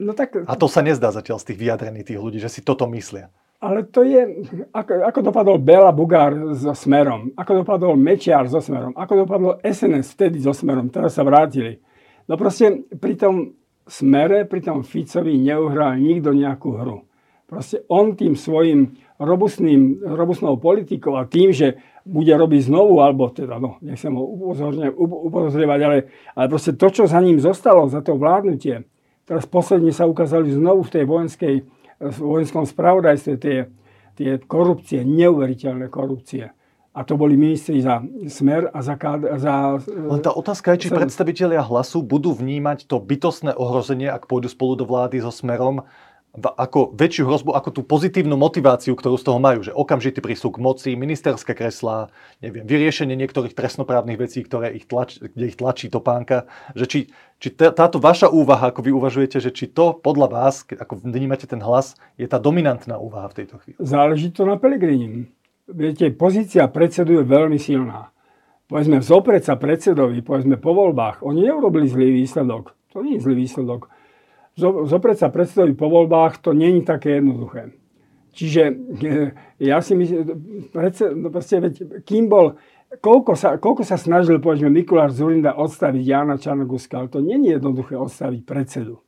No 0.00 0.16
tak... 0.16 0.34
A 0.34 0.54
to 0.56 0.66
sa 0.66 0.80
nezdá 0.80 1.12
zatiaľ 1.12 1.38
z 1.38 1.52
tých 1.52 1.58
vyjadrení 1.62 2.00
tých 2.02 2.18
ľudí, 2.18 2.40
že 2.40 2.50
si 2.50 2.64
toto 2.64 2.88
myslia. 2.90 3.28
Ale 3.58 3.86
to 3.90 4.06
je, 4.06 4.46
ako, 4.70 5.02
ako 5.02 5.20
dopadol 5.20 5.56
Bela 5.58 5.90
Bugár 5.90 6.54
so 6.54 6.70
Smerom, 6.78 7.34
ako 7.34 7.66
dopadol 7.66 7.98
Mečiar 7.98 8.46
so 8.46 8.62
Smerom, 8.62 8.94
ako 8.94 9.26
dopadlo 9.26 9.50
SNS 9.66 10.14
vtedy 10.14 10.38
so 10.38 10.54
Smerom, 10.54 10.94
teraz 10.94 11.18
sa 11.18 11.26
vrátili. 11.26 11.82
No 12.30 12.38
proste 12.38 12.86
pri 12.98 13.18
tom 13.18 13.58
Smere, 13.82 14.46
pri 14.46 14.62
tom 14.62 14.86
Ficovi 14.86 15.34
neuhral 15.42 15.98
nikto 15.98 16.30
nejakú 16.30 16.70
hru. 16.78 16.98
Proste 17.50 17.82
on 17.90 18.14
tým 18.14 18.38
svojim 18.38 18.94
robustným, 19.18 20.02
robustnou 20.02 20.56
politikou 20.56 21.18
a 21.18 21.26
tým, 21.26 21.50
že 21.50 21.82
bude 22.06 22.30
robiť 22.30 22.70
znovu, 22.70 23.02
alebo 23.02 23.28
teda, 23.28 23.58
no, 23.58 23.76
nechcem 23.84 24.14
ho 24.14 24.24
upozorňovať, 25.28 25.80
ale, 25.84 25.98
ale 26.32 26.46
proste 26.46 26.78
to, 26.78 26.86
čo 26.88 27.04
za 27.04 27.20
ním 27.20 27.42
zostalo, 27.42 27.90
za 27.90 28.00
to 28.00 28.16
vládnutie, 28.16 28.86
teraz 29.28 29.44
posledne 29.44 29.92
sa 29.92 30.08
ukázali 30.08 30.54
znovu 30.54 30.86
v 30.86 30.92
tej 30.94 31.04
vojenskej 31.04 31.54
v 31.98 32.18
vojenskom 32.18 32.62
spravodajstve 32.62 33.34
tie, 33.42 33.66
tie 34.14 34.30
korupcie, 34.38 35.02
neuveriteľné 35.02 35.90
korupcie. 35.90 36.54
A 36.94 37.06
to 37.06 37.14
boli 37.14 37.38
ministri 37.38 37.78
za 37.78 38.02
smer 38.26 38.70
a 38.74 38.82
za... 38.82 38.98
za 39.38 39.54
Len 39.86 40.22
tá 40.22 40.34
otázka 40.34 40.74
je, 40.74 40.88
či 40.88 40.94
predstavitelia 40.94 41.62
hlasu 41.62 42.02
budú 42.02 42.34
vnímať 42.34 42.90
to 42.90 42.98
bytostné 42.98 43.54
ohrozenie, 43.54 44.10
ak 44.10 44.26
pôjdu 44.26 44.50
spolu 44.50 44.74
do 44.74 44.86
vlády 44.86 45.22
so 45.22 45.30
smerom, 45.30 45.86
ako 46.36 46.92
väčšiu 46.92 47.24
hrozbu, 47.24 47.50
ako 47.56 47.68
tú 47.72 47.82
pozitívnu 47.82 48.36
motiváciu, 48.36 48.92
ktorú 48.94 49.16
z 49.16 49.24
toho 49.26 49.38
majú, 49.40 49.64
že 49.64 49.72
okamžitý 49.72 50.20
prísuk 50.20 50.60
moci, 50.60 50.94
ministerské 50.94 51.56
kreslá, 51.56 52.12
neviem, 52.44 52.68
vyriešenie 52.68 53.16
niektorých 53.16 53.56
trestnoprávnych 53.56 54.20
vecí, 54.20 54.44
ktoré 54.44 54.76
ich 54.76 54.84
tlač, 54.86 55.18
kde 55.18 55.44
ich 55.48 55.56
tlačí 55.56 55.88
topánka, 55.88 56.46
že 56.76 56.84
či, 56.86 57.00
či 57.40 57.48
táto 57.56 57.98
vaša 57.98 58.28
úvaha, 58.28 58.70
ako 58.70 58.80
vy 58.84 58.90
uvažujete, 58.92 59.40
že 59.40 59.50
či 59.50 59.72
to 59.72 59.96
podľa 59.96 60.28
vás, 60.28 60.68
ako 60.68 61.00
vnímate 61.00 61.48
ten 61.48 61.64
hlas, 61.64 61.96
je 62.20 62.28
tá 62.28 62.36
dominantná 62.36 63.00
úvaha 63.00 63.32
v 63.32 63.44
tejto 63.44 63.58
chvíli? 63.64 63.78
Záleží 63.80 64.28
to 64.30 64.44
na 64.44 64.60
Pelegrini. 64.60 65.26
Viete, 65.68 66.12
pozícia 66.12 66.64
predsedu 66.68 67.20
je 67.20 67.24
veľmi 67.24 67.60
silná. 67.60 68.12
Povedzme, 68.68 69.00
vzopreť 69.00 69.42
sa 69.48 69.54
predsedovi, 69.56 70.20
povedzme 70.20 70.60
po 70.60 70.76
voľbách, 70.76 71.24
oni 71.24 71.48
neurobili 71.48 71.88
zlý 71.88 72.12
výsledok. 72.20 72.76
To 72.92 73.00
nie 73.00 73.16
je 73.16 73.24
zlý 73.24 73.48
výsledok 73.48 73.88
zoprieť 74.58 75.18
sa 75.22 75.28
predstaviť 75.30 75.78
po 75.78 75.86
voľbách, 75.86 76.42
to 76.42 76.50
není 76.50 76.82
také 76.82 77.22
jednoduché. 77.22 77.72
Čiže 78.34 78.62
eh, 79.02 79.30
ja 79.62 79.78
si 79.78 79.94
myslím, 79.94 80.22
no 81.18 81.28
kým 82.02 82.26
bol, 82.26 82.58
koľko 82.98 83.32
sa, 83.38 83.58
koľko 83.58 83.82
sa 83.86 83.94
snažil, 83.98 84.42
povedzme, 84.42 84.70
Mikuláš 84.70 85.18
Zurinda 85.18 85.54
odstaviť 85.54 86.02
Jana 86.02 86.36
Čarnoguska, 86.38 86.98
ale 86.98 87.08
to 87.10 87.22
není 87.22 87.54
jednoduché 87.54 87.94
odstaviť 87.94 88.40
predsedu. 88.42 89.02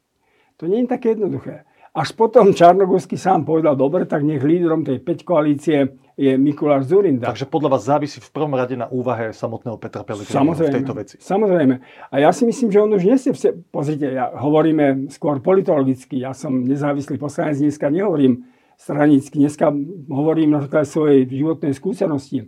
To 0.60 0.68
nie 0.68 0.84
je 0.84 0.92
také 0.92 1.16
jednoduché. 1.16 1.64
Až 1.90 2.14
potom 2.14 2.54
Čarnogórsky 2.54 3.18
sám 3.18 3.42
povedal, 3.42 3.74
dobre, 3.74 4.06
tak 4.06 4.22
nech 4.22 4.38
lídrom 4.46 4.86
tej 4.86 5.02
5 5.02 5.26
koalície 5.26 5.98
je 6.14 6.38
Mikuláš 6.38 6.86
Zurinda. 6.86 7.26
Takže 7.34 7.50
podľa 7.50 7.74
vás 7.74 7.82
závisí 7.82 8.22
v 8.22 8.30
prvom 8.30 8.54
rade 8.54 8.78
na 8.78 8.86
úvahe 8.86 9.34
samotného 9.34 9.74
Petra 9.74 10.06
Pellegriniho 10.06 10.54
v 10.54 10.70
tejto 10.70 10.94
veci. 10.94 11.18
Samozrejme. 11.18 11.74
A 12.14 12.14
ja 12.22 12.30
si 12.30 12.46
myslím, 12.46 12.70
že 12.70 12.78
on 12.78 12.94
už 12.94 13.02
nesie... 13.02 13.34
Vse... 13.34 13.58
Pozrite, 13.74 14.06
ja 14.06 14.30
hovoríme 14.30 15.10
skôr 15.10 15.42
politologicky. 15.42 16.22
Ja 16.22 16.30
som 16.30 16.62
nezávislý 16.62 17.18
poslanec, 17.18 17.58
dneska 17.58 17.90
nehovorím 17.90 18.46
stranicky. 18.78 19.42
Dneska 19.42 19.74
hovorím 20.14 20.54
na 20.54 20.60
základe 20.62 20.86
svojej 20.86 21.26
životnej 21.26 21.74
skúsenosti. 21.74 22.46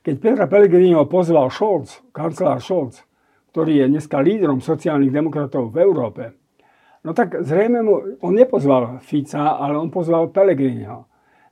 Keď 0.00 0.14
Petra 0.16 0.48
Pellegriniho 0.48 1.04
pozval 1.12 1.52
Scholz, 1.52 2.00
kancelár 2.16 2.64
Scholz, 2.64 3.04
ktorý 3.52 3.84
je 3.84 3.86
dneska 3.92 4.16
lídrom 4.24 4.64
sociálnych 4.64 5.12
demokratov 5.12 5.68
v 5.68 5.84
Európe, 5.84 6.22
No 7.02 7.10
tak 7.18 7.42
zrejme 7.42 7.82
mu, 7.82 7.94
on 8.22 8.32
nepozval 8.34 9.02
Fica, 9.02 9.58
ale 9.58 9.74
on 9.74 9.90
pozval 9.90 10.30
Pelegriniho. 10.30 11.02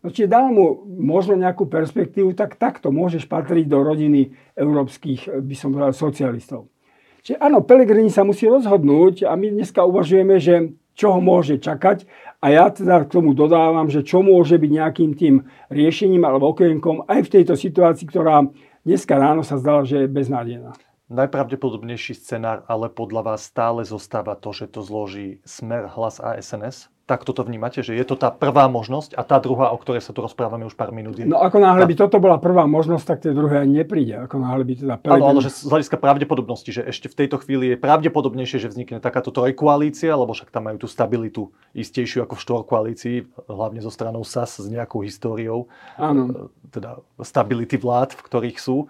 No 0.00 0.09
či 0.09 0.25
dal 0.30 0.49
mu 0.49 0.87
možno 0.87 1.37
nejakú 1.37 1.69
perspektívu, 1.69 2.33
tak 2.33 2.57
takto 2.57 2.88
môžeš 2.88 3.28
patriť 3.28 3.69
do 3.69 3.85
rodiny 3.85 4.33
európskych, 4.57 5.42
by 5.42 5.54
som 5.59 5.76
povedal, 5.76 5.92
socialistov. 5.92 6.73
Čiže 7.21 7.37
áno, 7.37 7.61
Pelegrini 7.61 8.09
sa 8.09 8.25
musí 8.25 8.49
rozhodnúť 8.49 9.28
a 9.28 9.37
my 9.37 9.52
dneska 9.52 9.85
uvažujeme, 9.85 10.40
že 10.40 10.73
čo 10.97 11.12
ho 11.12 11.21
môže 11.21 11.61
čakať 11.61 12.09
a 12.40 12.47
ja 12.49 12.73
teda 12.73 13.04
k 13.04 13.12
tomu 13.12 13.37
dodávam, 13.37 13.92
že 13.92 14.00
čo 14.00 14.25
môže 14.25 14.57
byť 14.57 14.71
nejakým 14.73 15.11
tým 15.16 15.45
riešením 15.69 16.25
alebo 16.25 16.57
okienkom 16.57 17.04
aj 17.04 17.28
v 17.28 17.33
tejto 17.40 17.54
situácii, 17.61 18.09
ktorá 18.09 18.49
dneska 18.85 19.21
ráno 19.21 19.45
sa 19.45 19.61
zdala, 19.61 19.85
že 19.85 20.04
je 20.04 20.09
beznádejná. 20.09 20.73
Najpravdepodobnejší 21.11 22.14
scenár, 22.14 22.62
ale 22.71 22.87
podľa 22.87 23.35
vás 23.35 23.43
stále 23.43 23.83
zostáva 23.83 24.38
to, 24.38 24.55
že 24.55 24.71
to 24.71 24.81
zloží 24.87 25.43
Smer, 25.43 25.90
Hlas 25.90 26.23
a 26.23 26.38
SNS? 26.38 26.88
Tak 27.11 27.26
toto 27.26 27.43
vnímate, 27.43 27.83
že 27.83 27.99
je 27.99 28.07
to 28.07 28.14
tá 28.14 28.31
prvá 28.31 28.71
možnosť 28.71 29.19
a 29.19 29.26
tá 29.26 29.43
druhá, 29.43 29.75
o 29.75 29.79
ktorej 29.83 29.99
sa 29.99 30.14
tu 30.14 30.23
rozprávame 30.23 30.62
už 30.62 30.79
pár 30.79 30.95
minút. 30.95 31.19
Je 31.19 31.26
no 31.26 31.43
ako 31.43 31.59
náhle 31.59 31.83
tá... 31.83 31.90
by 31.90 31.95
toto 31.99 32.17
bola 32.23 32.38
prvá 32.38 32.71
možnosť, 32.71 33.02
tak 33.02 33.19
tie 33.26 33.35
druhé 33.35 33.67
ani 33.67 33.83
nepríde. 33.83 34.14
Ako 34.31 34.38
náhle 34.38 34.62
by 34.62 34.73
teda 34.79 34.95
Áno, 35.11 35.26
ale 35.26 35.43
že 35.43 35.50
z 35.50 35.67
hľadiska 35.67 35.99
pravdepodobnosti, 35.99 36.71
že 36.71 36.87
ešte 36.87 37.11
v 37.11 37.26
tejto 37.26 37.43
chvíli 37.43 37.75
je 37.75 37.83
pravdepodobnejšie, 37.83 38.62
že 38.62 38.71
vznikne 38.71 39.02
takáto 39.02 39.35
trojkoalícia, 39.35 40.14
lebo 40.14 40.31
však 40.31 40.55
tam 40.55 40.71
majú 40.71 40.87
tú 40.87 40.87
stabilitu 40.87 41.50
istejšiu 41.75 42.23
ako 42.23 42.38
v 42.38 42.43
štvorkoalícii, 42.47 43.17
hlavne 43.50 43.83
zo 43.83 43.90
stranou 43.90 44.23
SAS 44.23 44.62
s 44.62 44.71
nejakou 44.71 45.02
históriou. 45.02 45.67
Áno. 45.99 46.55
Teda 46.71 47.02
stability 47.19 47.75
vlád, 47.75 48.14
v 48.14 48.23
ktorých 48.23 48.59
sú. 48.62 48.87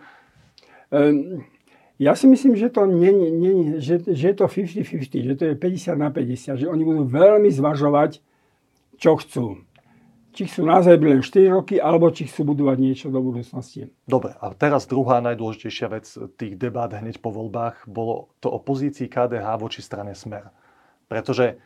Um... 0.93 1.41
Ja 2.00 2.16
si 2.16 2.25
myslím, 2.25 2.57
že 2.57 2.73
to, 2.73 2.88
nie, 2.88 3.12
nie, 3.12 3.76
že, 3.76 4.00
že 4.00 4.33
je 4.33 4.37
to 4.40 4.49
50-50, 4.49 5.21
že 5.21 5.35
to 5.37 5.45
je 5.52 5.54
50 5.54 6.00
na 6.00 6.09
50, 6.09 6.57
že 6.57 6.64
oni 6.64 6.80
budú 6.80 7.04
veľmi 7.04 7.52
zvažovať, 7.52 8.25
čo 8.97 9.21
chcú. 9.21 9.61
Či 10.33 10.49
chcú 10.49 10.64
naozaj 10.64 10.97
len 10.97 11.21
4 11.21 11.52
roky, 11.52 11.76
alebo 11.76 12.09
či 12.09 12.25
chcú 12.25 12.57
budovať 12.57 12.76
niečo 12.80 13.07
do 13.12 13.21
budúcnosti. 13.21 13.92
Dobre, 14.09 14.33
a 14.33 14.49
teraz 14.57 14.88
druhá 14.88 15.21
najdôležitejšia 15.21 15.87
vec 15.92 16.09
tých 16.40 16.57
debát 16.57 16.88
hneď 16.88 17.21
po 17.21 17.37
voľbách 17.37 17.85
bolo 17.85 18.33
to 18.40 18.49
opozícii 18.49 19.04
KDH 19.04 19.61
voči 19.61 19.85
strane 19.85 20.16
Smer. 20.16 20.49
Pretože 21.04 21.61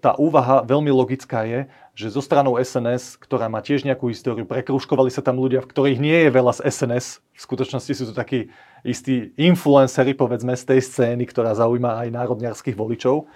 tá 0.00 0.16
úvaha 0.16 0.64
veľmi 0.64 0.88
logická 0.88 1.44
je, 1.44 1.68
že 1.94 2.10
zo 2.10 2.22
stranou 2.24 2.58
SNS, 2.58 3.20
ktorá 3.22 3.46
má 3.46 3.62
tiež 3.62 3.86
nejakú 3.86 4.10
históriu, 4.10 4.42
prekruškovali 4.48 5.12
sa 5.14 5.22
tam 5.22 5.38
ľudia, 5.38 5.62
v 5.62 5.70
ktorých 5.70 5.98
nie 6.02 6.18
je 6.26 6.30
veľa 6.32 6.52
z 6.58 6.60
SNS. 6.66 7.06
V 7.34 7.40
skutočnosti 7.40 7.92
sú 7.94 8.04
to 8.10 8.14
takí 8.14 8.50
istí 8.82 9.30
influencery, 9.38 10.16
povedzme, 10.18 10.58
z 10.58 10.64
tej 10.74 10.80
scény, 10.82 11.24
ktorá 11.30 11.54
zaujíma 11.54 12.02
aj 12.02 12.08
národniarských 12.10 12.74
voličov. 12.74 13.30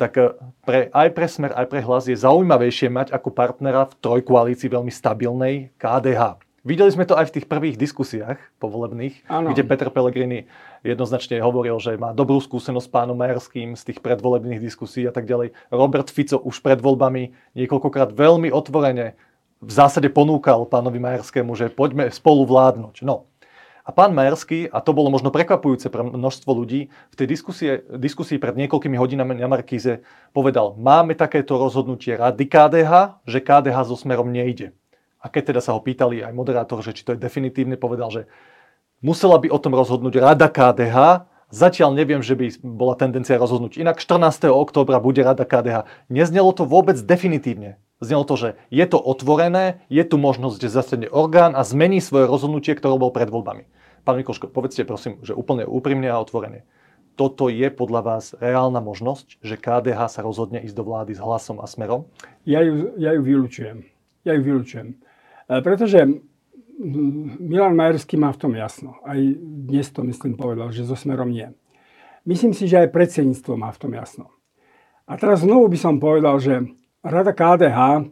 Tak 0.00 0.12
eh, 0.16 0.32
pre, 0.64 0.88
aj 0.88 1.08
pre 1.12 1.26
Smer, 1.28 1.52
aj 1.52 1.66
pre 1.68 1.84
Hlas 1.84 2.08
je 2.08 2.16
zaujímavejšie 2.16 2.88
mať 2.88 3.12
ako 3.12 3.28
partnera 3.34 3.84
v 3.84 3.98
trojkoalícii 4.00 4.72
veľmi 4.72 4.92
stabilnej 4.94 5.76
KDH. 5.76 6.47
Videli 6.66 6.90
sme 6.90 7.06
to 7.06 7.14
aj 7.14 7.30
v 7.30 7.34
tých 7.38 7.46
prvých 7.46 7.78
diskusiách 7.78 8.42
povolebných, 8.58 9.30
ano. 9.30 9.54
kde 9.54 9.62
Peter 9.62 9.88
Pellegrini 9.94 10.50
jednoznačne 10.82 11.38
hovoril, 11.38 11.78
že 11.78 11.94
má 11.94 12.10
dobrú 12.10 12.42
skúsenosť 12.42 12.86
s 12.86 12.92
pánom 12.92 13.14
Majerským 13.14 13.78
z 13.78 13.82
tých 13.86 13.98
predvolebných 14.02 14.58
diskusí 14.58 15.06
a 15.06 15.14
tak 15.14 15.30
ďalej. 15.30 15.54
Robert 15.70 16.10
Fico 16.10 16.42
už 16.42 16.58
pred 16.58 16.82
voľbami 16.82 17.30
niekoľkokrát 17.54 18.10
veľmi 18.10 18.50
otvorene 18.50 19.14
v 19.58 19.70
zásade 19.70 20.06
ponúkal 20.10 20.66
pánovi 20.70 21.02
Majerskému, 21.02 21.54
že 21.58 21.70
poďme 21.70 22.10
spolu 22.14 22.46
vládnuť. 22.46 23.02
No. 23.02 23.26
A 23.82 23.90
pán 23.90 24.12
Majerský, 24.12 24.68
a 24.68 24.84
to 24.84 24.92
bolo 24.92 25.08
možno 25.08 25.32
prekvapujúce 25.32 25.88
pre 25.88 26.04
množstvo 26.04 26.50
ľudí, 26.52 26.92
v 26.92 27.14
tej 27.16 27.26
diskusie, 27.26 27.70
diskusii 27.88 28.36
pred 28.36 28.52
niekoľkými 28.52 29.00
hodinami 29.00 29.32
na 29.32 29.48
Markíze 29.48 30.04
povedal, 30.36 30.76
máme 30.76 31.16
takéto 31.16 31.56
rozhodnutie 31.56 32.12
rady 32.12 32.44
KDH, 32.44 33.24
že 33.24 33.40
KDH 33.40 33.88
so 33.88 33.96
smerom 33.96 34.28
nejde. 34.28 34.76
A 35.18 35.26
keď 35.26 35.54
teda 35.54 35.60
sa 35.60 35.74
ho 35.74 35.80
pýtali 35.82 36.22
aj 36.22 36.32
moderátor, 36.34 36.78
že 36.82 36.94
či 36.94 37.02
to 37.02 37.14
je 37.14 37.18
definitívne, 37.18 37.74
povedal, 37.74 38.08
že 38.10 38.22
musela 39.02 39.38
by 39.38 39.50
o 39.50 39.58
tom 39.58 39.74
rozhodnúť 39.74 40.14
Rada 40.22 40.46
KDH. 40.46 41.26
Zatiaľ 41.48 41.96
neviem, 41.96 42.20
že 42.20 42.36
by 42.36 42.60
bola 42.60 42.94
tendencia 42.94 43.40
rozhodnúť. 43.40 43.80
Inak 43.80 43.98
14. 43.98 44.52
októbra 44.52 45.00
bude 45.00 45.24
Rada 45.24 45.48
KDH. 45.48 45.88
Neznelo 46.12 46.54
to 46.54 46.68
vôbec 46.68 47.00
definitívne. 47.00 47.80
Znelo 47.98 48.22
to, 48.22 48.38
že 48.38 48.48
je 48.70 48.86
to 48.86 49.00
otvorené, 49.02 49.82
je 49.90 50.06
tu 50.06 50.22
možnosť, 50.22 50.62
že 50.62 50.70
zasadne 50.70 51.08
orgán 51.10 51.58
a 51.58 51.66
zmení 51.66 51.98
svoje 51.98 52.30
rozhodnutie, 52.30 52.78
ktoré 52.78 52.94
bol 52.94 53.10
pred 53.10 53.26
voľbami. 53.26 53.66
Pán 54.06 54.22
Mikoško, 54.22 54.54
povedzte 54.54 54.86
prosím, 54.86 55.18
že 55.26 55.34
úplne 55.34 55.66
úprimne 55.66 56.06
a 56.06 56.22
otvorene. 56.22 56.62
Toto 57.18 57.50
je 57.50 57.66
podľa 57.74 58.00
vás 58.06 58.24
reálna 58.38 58.78
možnosť, 58.78 59.42
že 59.42 59.58
KDH 59.58 60.14
sa 60.14 60.22
rozhodne 60.22 60.62
ísť 60.62 60.78
do 60.78 60.86
vlády 60.86 61.18
s 61.18 61.20
hlasom 61.20 61.58
a 61.58 61.66
smerom? 61.66 62.06
Ja 62.46 62.62
ju, 62.62 62.94
ja 62.94 63.10
ju 63.18 63.26
vylučujem. 63.26 63.82
Ja 64.22 64.38
ju 64.38 64.42
vylučujem. 64.46 64.94
E, 65.48 65.64
pretože 65.64 66.04
Milan 67.42 67.74
Majerský 67.74 68.14
má 68.14 68.30
v 68.30 68.38
tom 68.38 68.52
jasno. 68.54 69.02
Aj 69.02 69.18
dnes 69.42 69.90
to 69.90 70.06
myslím 70.06 70.38
povedal, 70.38 70.70
že 70.70 70.86
so 70.86 70.94
smerom 70.94 71.32
nie. 71.32 71.50
Myslím 72.22 72.54
si, 72.54 72.70
že 72.70 72.86
aj 72.86 72.94
predsedníctvo 72.94 73.58
má 73.58 73.72
v 73.74 73.80
tom 73.80 73.92
jasno. 73.96 74.30
A 75.08 75.16
teraz 75.16 75.42
znovu 75.42 75.72
by 75.72 75.78
som 75.80 75.96
povedal, 75.96 76.36
že 76.38 76.68
Rada 77.00 77.32
KDH, 77.32 78.04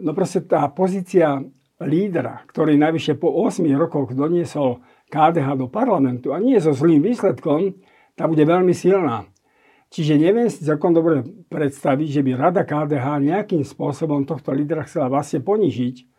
no 0.00 0.10
proste 0.16 0.40
tá 0.40 0.64
pozícia 0.72 1.44
lídra, 1.78 2.42
ktorý 2.50 2.74
najvyššie 2.80 3.14
po 3.20 3.30
8 3.46 3.68
rokoch 3.78 4.10
doniesol 4.16 4.82
KDH 5.12 5.60
do 5.60 5.68
parlamentu 5.70 6.34
a 6.34 6.42
nie 6.42 6.58
so 6.58 6.74
zlým 6.74 7.04
výsledkom, 7.04 7.76
tá 8.18 8.26
bude 8.26 8.42
veľmi 8.42 8.74
silná. 8.74 9.28
Čiže 9.88 10.20
neviem 10.20 10.50
si 10.50 10.66
celkom 10.66 10.92
dobre 10.92 11.22
predstaviť, 11.48 12.08
že 12.08 12.20
by 12.24 12.30
Rada 12.34 12.64
KDH 12.66 13.06
nejakým 13.22 13.62
spôsobom 13.62 14.26
tohto 14.26 14.50
lídra 14.50 14.84
chcela 14.84 15.06
vlastne 15.08 15.40
ponižiť, 15.40 16.17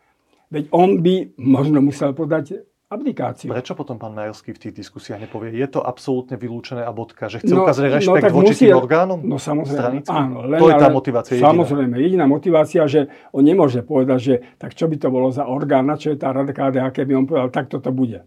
Veď 0.50 0.64
on 0.74 0.98
by 0.98 1.38
možno 1.38 1.78
musel 1.78 2.10
podať 2.10 2.66
abdikáciu. 2.90 3.54
Prečo 3.54 3.78
potom 3.78 4.02
pán 4.02 4.10
Majerský 4.18 4.50
v 4.50 4.66
tých 4.66 4.82
diskusiách 4.82 5.22
nepovie, 5.22 5.54
je 5.54 5.68
to 5.70 5.78
absolútne 5.78 6.34
vylúčené 6.34 6.82
a 6.82 6.90
bodka, 6.90 7.30
že 7.30 7.38
chce 7.38 7.54
no, 7.54 7.62
ukázať 7.62 7.86
no 7.86 7.94
rešpekt 7.94 8.26
no, 8.26 8.34
voči 8.34 8.54
musí, 8.58 8.66
tým 8.66 8.74
orgánom? 8.82 9.18
No 9.22 9.38
samozrejme, 9.38 10.02
stranickým? 10.02 10.18
áno. 10.26 10.36
Len, 10.50 10.58
to 10.58 10.66
je 10.66 10.74
tá 10.74 10.88
motivácia 10.90 11.32
jediná. 11.38 11.54
Samozrejme, 11.54 11.94
jediná 12.02 12.26
motivácia, 12.26 12.82
že 12.90 13.06
on 13.30 13.46
nemôže 13.46 13.86
povedať, 13.86 14.18
že 14.18 14.34
tak 14.58 14.74
čo 14.74 14.90
by 14.90 14.96
to 14.98 15.08
bolo 15.14 15.30
za 15.30 15.46
orgán, 15.46 15.86
na 15.86 15.94
čo 15.94 16.10
je 16.10 16.18
tá 16.18 16.34
rada 16.34 16.50
KDH, 16.50 16.90
keby 16.90 17.12
on 17.14 17.24
povedal, 17.30 17.54
tak 17.54 17.70
toto 17.70 17.94
bude. 17.94 18.26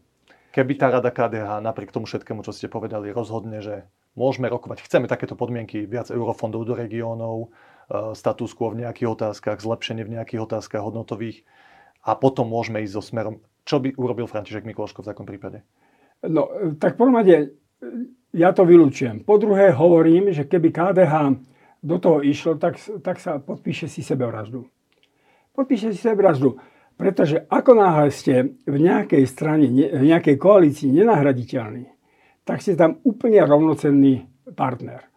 Keby 0.56 0.80
tá 0.80 0.88
rada 0.96 1.12
KDH 1.12 1.60
napriek 1.60 1.92
tomu 1.92 2.08
všetkému, 2.08 2.48
čo 2.48 2.56
ste 2.56 2.72
povedali, 2.72 3.12
rozhodne, 3.12 3.60
že 3.60 3.84
môžeme 4.16 4.48
rokovať, 4.48 4.86
chceme 4.88 5.12
takéto 5.12 5.36
podmienky, 5.36 5.84
viac 5.84 6.08
eurofondov 6.08 6.64
do 6.64 6.78
regiónov, 6.78 7.52
e, 7.92 8.16
status 8.16 8.54
quo 8.56 8.72
v 8.72 8.86
nejakých 8.86 9.12
otázkach, 9.12 9.60
zlepšenie 9.60 10.06
v 10.06 10.14
nejakých 10.22 10.46
otázkach 10.46 10.86
hodnotových, 10.86 11.42
a 12.04 12.12
potom 12.20 12.52
môžeme 12.52 12.84
ísť 12.84 12.94
so 12.94 13.04
smerom. 13.04 13.40
Čo 13.64 13.80
by 13.80 13.96
urobil 13.96 14.28
František 14.28 14.68
Mikloško 14.68 15.02
v 15.04 15.10
takom 15.10 15.24
prípade? 15.24 15.64
No, 16.24 16.52
tak 16.80 17.00
prvom 17.00 17.16
rade, 17.16 17.56
ja 18.36 18.52
to 18.52 18.68
vylúčujem. 18.68 19.24
Po 19.24 19.40
druhé 19.40 19.72
hovorím, 19.72 20.32
že 20.36 20.48
keby 20.48 20.72
KDH 20.72 21.16
do 21.84 22.00
toho 22.00 22.24
išlo, 22.24 22.56
tak, 22.56 22.80
tak 23.04 23.20
sa 23.20 23.40
podpíše 23.40 23.92
si 23.92 24.04
sebevraždu. 24.04 24.68
Podpíše 25.52 25.92
si 25.92 26.00
sebevraždu. 26.00 26.60
Pretože 26.96 27.44
ako 27.50 27.72
náhle 27.76 28.10
ste 28.14 28.56
v 28.64 28.78
nejakej 28.80 29.24
strane, 29.28 29.68
v 29.72 30.04
nejakej 30.08 30.36
koalícii 30.40 30.94
nenahraditeľní, 30.94 31.90
tak 32.48 32.64
ste 32.64 32.80
tam 32.80 33.00
úplne 33.04 33.44
rovnocenný 33.44 34.28
partner. 34.56 35.08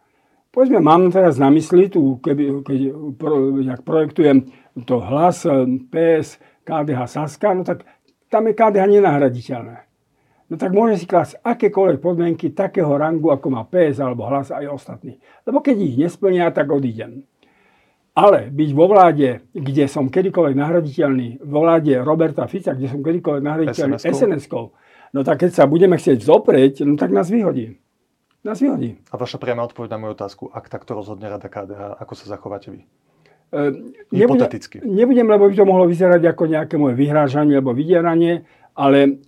Povedzme, 0.51 0.81
mám 0.81 1.13
teraz 1.13 1.37
na 1.37 1.53
mysli, 1.53 1.85
tu, 1.91 2.17
keby, 2.17 2.65
keď 2.65 2.79
pro, 3.13 3.53
projektujem 3.85 4.49
to 4.89 4.97
hlas 4.97 5.45
PS, 5.93 6.41
KDH 6.67 6.99
Saska, 7.07 7.55
no 7.55 7.63
tak 7.63 7.87
tam 8.27 8.51
je 8.51 8.53
KDH 8.53 8.83
nenahraditeľné. 8.99 9.87
No 10.47 10.55
tak 10.55 10.71
môže 10.71 10.99
si 10.99 11.05
klásť 11.07 11.43
akékoľvek 11.43 11.99
podmienky 11.99 12.55
takého 12.55 12.91
rangu, 12.95 13.35
ako 13.35 13.47
má 13.51 13.67
PS 13.67 13.99
alebo 13.99 14.27
hlas 14.27 14.51
aj 14.51 14.67
ostatní. 14.67 15.19
Lebo 15.43 15.59
keď 15.59 15.75
ich 15.79 15.95
nesplnia, 15.99 16.51
tak 16.55 16.71
odídem. 16.71 17.27
Ale 18.17 18.49
byť 18.49 18.69
vo 18.73 18.85
vláde, 18.89 19.45
kde 19.53 19.85
som 19.85 20.09
kedykoľvek 20.09 20.55
nahraditeľný, 20.57 21.43
vo 21.43 21.59
vláde 21.61 21.99
Roberta 22.01 22.47
Fica, 22.47 22.73
kde 22.73 22.89
som 22.89 23.03
kedykoľvek 23.03 23.43
nahraditeľný 23.43 23.99
SNS-kou, 24.01 24.65
no 25.13 25.19
tak 25.21 25.45
keď 25.45 25.51
sa 25.53 25.63
budeme 25.69 25.99
chcieť 25.99 26.23
zoprieť, 26.23 26.87
no 26.87 26.95
tak 26.95 27.11
nás 27.11 27.27
vyhodí. 27.29 27.77
Nás 28.47 28.63
vyhodí. 28.63 28.97
A 29.11 29.19
vaša 29.19 29.37
priama 29.37 29.67
odpoveď 29.67 29.99
na 29.99 29.99
moju 29.99 30.15
otázku, 30.15 30.43
ak 30.47 30.71
takto 30.71 30.95
rozhodne 30.95 31.27
Rada 31.27 31.51
KDH, 31.51 31.99
ako 31.99 32.13
sa 32.15 32.25
zachováte 32.39 32.71
vy? 32.71 32.87
Ehm, 33.51 33.95
Hypoteticky. 34.11 34.83
Nebudem, 34.83 35.27
lebo 35.27 35.47
by 35.47 35.55
to 35.55 35.63
mohlo 35.63 35.87
vyzerať 35.87 36.19
ako 36.35 36.43
nejaké 36.51 36.75
moje 36.75 36.99
vyhrážanie 36.99 37.55
alebo 37.55 37.71
vydieranie, 37.71 38.43
ale 38.75 39.23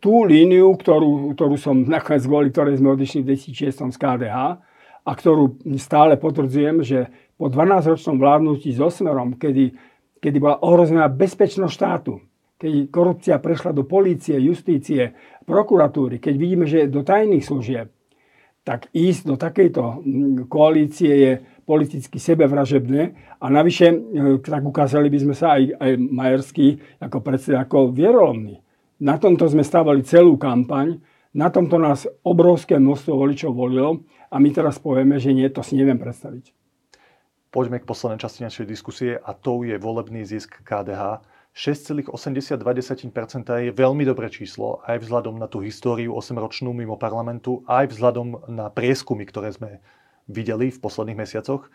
tú 0.00 0.24
líniu, 0.24 0.72
ktorú, 0.72 1.36
ktorú 1.36 1.56
som 1.60 1.84
nakoniec 1.84 2.24
volil, 2.24 2.50
ktoré 2.50 2.74
sme 2.74 2.96
odišli 2.96 3.22
v 3.22 3.36
2006 3.36 3.92
z 3.92 3.98
KDH 4.00 4.36
a 5.04 5.10
ktorú 5.12 5.60
stále 5.76 6.16
potvrdzujem, 6.16 6.80
že 6.80 6.98
po 7.36 7.52
12-ročnom 7.52 8.18
vládnutí 8.18 8.72
so 8.74 8.90
Smerom, 8.90 9.36
kedy, 9.38 9.76
kedy 10.18 10.36
bola 10.42 10.58
ohrozená 10.64 11.06
bezpečnosť 11.06 11.72
štátu, 11.72 12.24
keď 12.58 12.90
korupcia 12.90 13.36
prešla 13.38 13.70
do 13.70 13.86
polície, 13.86 14.34
justície, 14.42 15.14
prokuratúry, 15.46 16.18
keď 16.18 16.34
vidíme, 16.34 16.66
že 16.66 16.90
do 16.90 17.06
tajných 17.06 17.46
služieb, 17.46 17.86
tak 18.66 18.90
ísť 18.90 19.22
do 19.30 19.36
takejto 19.38 19.82
koalície 20.50 21.12
je 21.14 21.32
politicky 21.68 22.16
sebevražebné 22.16 23.12
a 23.36 23.46
navyše, 23.52 23.92
e, 23.92 23.96
tak 24.40 24.64
ukázali 24.64 25.12
by 25.12 25.18
sme 25.20 25.34
sa 25.36 25.60
aj, 25.60 25.76
aj 25.76 25.92
Majerský 26.00 26.80
ako 26.96 27.20
predseda, 27.20 27.68
ako 27.68 27.92
vierolomný. 27.92 28.64
Na 29.04 29.20
tomto 29.20 29.44
sme 29.44 29.60
stávali 29.60 30.00
celú 30.00 30.40
kampaň, 30.40 30.96
na 31.36 31.52
tomto 31.52 31.76
nás 31.76 32.08
obrovské 32.24 32.80
množstvo 32.80 33.12
voličov 33.12 33.52
volilo 33.52 34.00
a 34.32 34.40
my 34.40 34.48
teraz 34.48 34.80
povieme, 34.80 35.20
že 35.20 35.36
nie, 35.36 35.44
to 35.52 35.60
si 35.60 35.76
neviem 35.76 36.00
predstaviť. 36.00 36.56
Poďme 37.52 37.84
k 37.84 37.88
poslednej 37.88 38.20
časti 38.20 38.48
našej 38.48 38.64
diskusie 38.64 39.20
a 39.20 39.36
to 39.36 39.60
je 39.64 39.76
volebný 39.76 40.24
zisk 40.24 40.64
KDH. 40.64 41.20
6,82% 41.52 42.60
je 43.66 43.72
veľmi 43.72 44.04
dobré 44.04 44.28
číslo, 44.30 44.84
aj 44.84 45.04
vzhľadom 45.04 45.40
na 45.40 45.48
tú 45.50 45.64
históriu 45.64 46.14
8-ročnú 46.14 46.70
mimo 46.76 46.94
parlamentu, 47.00 47.64
aj 47.66 47.92
vzhľadom 47.92 48.52
na 48.52 48.68
prieskumy, 48.68 49.26
ktoré 49.26 49.50
sme 49.52 49.82
videli 50.28 50.70
v 50.70 50.78
posledných 50.78 51.18
mesiacoch. 51.18 51.72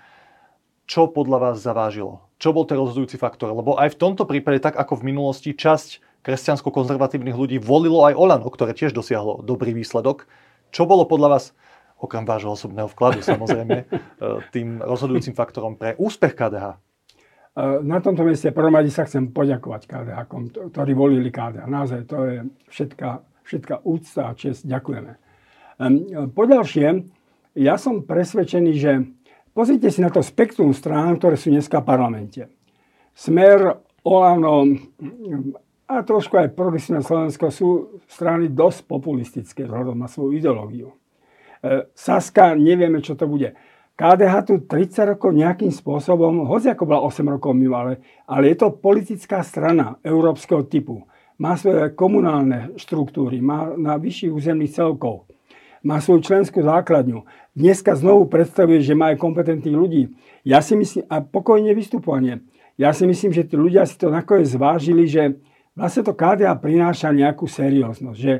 Čo 0.86 1.10
podľa 1.10 1.38
vás 1.52 1.56
zavážilo? 1.60 2.24
Čo 2.38 2.54
bol 2.54 2.70
ten 2.70 2.78
rozhodujúci 2.78 3.18
faktor? 3.18 3.52
Lebo 3.52 3.76
aj 3.76 3.96
v 3.96 4.00
tomto 4.00 4.30
prípade, 4.30 4.62
tak 4.62 4.78
ako 4.78 5.00
v 5.02 5.16
minulosti, 5.16 5.56
časť 5.56 6.22
kresťansko-konzervatívnych 6.24 7.36
ľudí 7.36 7.58
volilo 7.60 8.08
aj 8.08 8.16
Olano, 8.16 8.48
ktoré 8.48 8.72
tiež 8.72 8.96
dosiahlo 8.96 9.44
dobrý 9.44 9.76
výsledok. 9.76 10.30
Čo 10.72 10.88
bolo 10.88 11.04
podľa 11.04 11.40
vás, 11.40 11.46
okrem 12.00 12.24
vášho 12.24 12.56
osobného 12.56 12.88
vkladu 12.92 13.24
samozrejme, 13.26 13.78
e, 13.84 13.86
tým 14.52 14.80
rozhodujúcim 14.80 15.36
faktorom 15.36 15.76
pre 15.76 15.96
úspech 16.00 16.36
KDH? 16.36 16.80
Na 17.86 18.02
tomto 18.02 18.26
mieste 18.26 18.50
prvom 18.50 18.74
sa 18.90 19.06
chcem 19.06 19.30
poďakovať 19.30 19.86
KDH, 19.86 20.20
ktorí 20.74 20.92
volili 20.98 21.30
KDH. 21.30 21.70
Naozaj 21.70 22.02
to 22.10 22.18
je 22.26 22.38
všetká, 22.66 23.22
všetká 23.46 23.76
úcta 23.86 24.22
a 24.26 24.34
čest. 24.34 24.66
Ďakujeme. 24.66 25.14
Poďalšie, 26.34 26.88
ja 27.54 27.78
som 27.78 28.06
presvedčený, 28.06 28.72
že 28.78 28.92
pozrite 29.54 29.90
si 29.94 30.02
na 30.02 30.10
to 30.10 30.26
spektrum 30.26 30.74
strán, 30.74 31.18
ktoré 31.18 31.38
sú 31.38 31.54
dneska 31.54 31.82
v 31.82 31.88
parlamente. 31.88 32.42
Smer, 33.14 33.78
Olano 34.04 34.68
a 35.88 36.02
trošku 36.02 36.36
aj 36.40 36.58
progresívne 36.58 37.06
Slovensko 37.06 37.54
sú 37.54 37.70
strany 38.10 38.50
dosť 38.50 38.90
populistické 38.90 39.70
vzhľadom 39.70 39.96
na 39.96 40.10
svoju 40.10 40.36
ideológiu. 40.36 40.90
E, 41.62 41.88
Saska, 41.94 42.58
nevieme, 42.58 43.00
čo 43.00 43.14
to 43.14 43.30
bude. 43.30 43.54
KDH 43.94 44.34
tu 44.50 44.54
30 44.66 45.14
rokov 45.14 45.38
nejakým 45.38 45.70
spôsobom, 45.70 46.50
hoci 46.50 46.74
ako 46.74 46.90
bola 46.90 47.06
8 47.06 47.38
rokov 47.38 47.54
mimo, 47.54 47.78
ale, 47.78 48.02
ale 48.26 48.50
je 48.52 48.66
to 48.66 48.74
politická 48.74 49.46
strana 49.46 50.02
európskeho 50.02 50.66
typu. 50.66 51.06
Má 51.38 51.54
svoje 51.54 51.94
komunálne 51.94 52.74
štruktúry, 52.74 53.38
má 53.38 53.70
na 53.78 54.02
vyšších 54.02 54.34
územných 54.34 54.74
celkov, 54.74 55.30
má 55.84 56.00
svoju 56.00 56.24
členskú 56.24 56.63
základňu. 56.63 57.28
Dneska 57.54 57.94
znovu 57.94 58.25
predstavuje, 58.32 58.82
že 58.82 58.98
má 58.98 59.12
aj 59.12 59.22
kompetentných 59.22 59.78
ľudí. 59.78 60.04
Ja 60.48 60.63
si 60.63 60.80
myslím, 60.80 61.06
a 61.12 61.22
pokojne 61.22 61.75
vystupovanie, 61.75 62.42
ja 62.80 62.90
si 62.96 63.06
myslím, 63.06 63.36
že 63.36 63.46
tí 63.46 63.54
ľudia 63.54 63.86
si 63.86 64.00
to 64.00 64.10
nakoniec 64.10 64.50
zvážili, 64.50 65.06
že 65.06 65.38
vlastne 65.78 66.02
to 66.02 66.18
KDH 66.18 66.58
prináša 66.58 67.13
nejakú 67.13 67.46
serióznosť, 67.46 68.18
že 68.18 68.34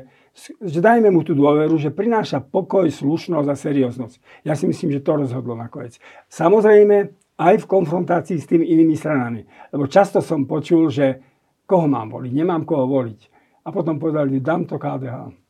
že 0.58 0.82
dajme 0.82 1.14
mu 1.14 1.22
tú 1.22 1.30
dôveru, 1.38 1.78
že 1.78 1.94
prináša 1.94 2.42
pokoj, 2.42 2.90
slušnosť 2.90 3.48
a 3.48 3.54
serióznosť. 3.54 4.42
Ja 4.42 4.58
si 4.58 4.66
myslím, 4.66 4.98
že 4.98 5.04
to 5.06 5.14
rozhodlo 5.14 5.54
nakoniec. 5.54 6.02
Samozrejme, 6.26 7.14
aj 7.38 7.54
v 7.62 7.70
konfrontácii 7.70 8.38
s 8.42 8.50
tými 8.50 8.66
inými 8.66 8.98
stranami. 8.98 9.46
Lebo 9.70 9.86
často 9.86 10.18
som 10.18 10.46
počul, 10.46 10.90
že 10.90 11.22
koho 11.66 11.86
mám 11.86 12.10
voliť, 12.10 12.32
nemám 12.34 12.66
koho 12.66 12.86
voliť. 12.86 13.20
A 13.62 13.70
potom 13.70 14.02
povedali, 14.02 14.42
dám 14.42 14.66
to 14.66 14.74
KDH. 14.74 15.43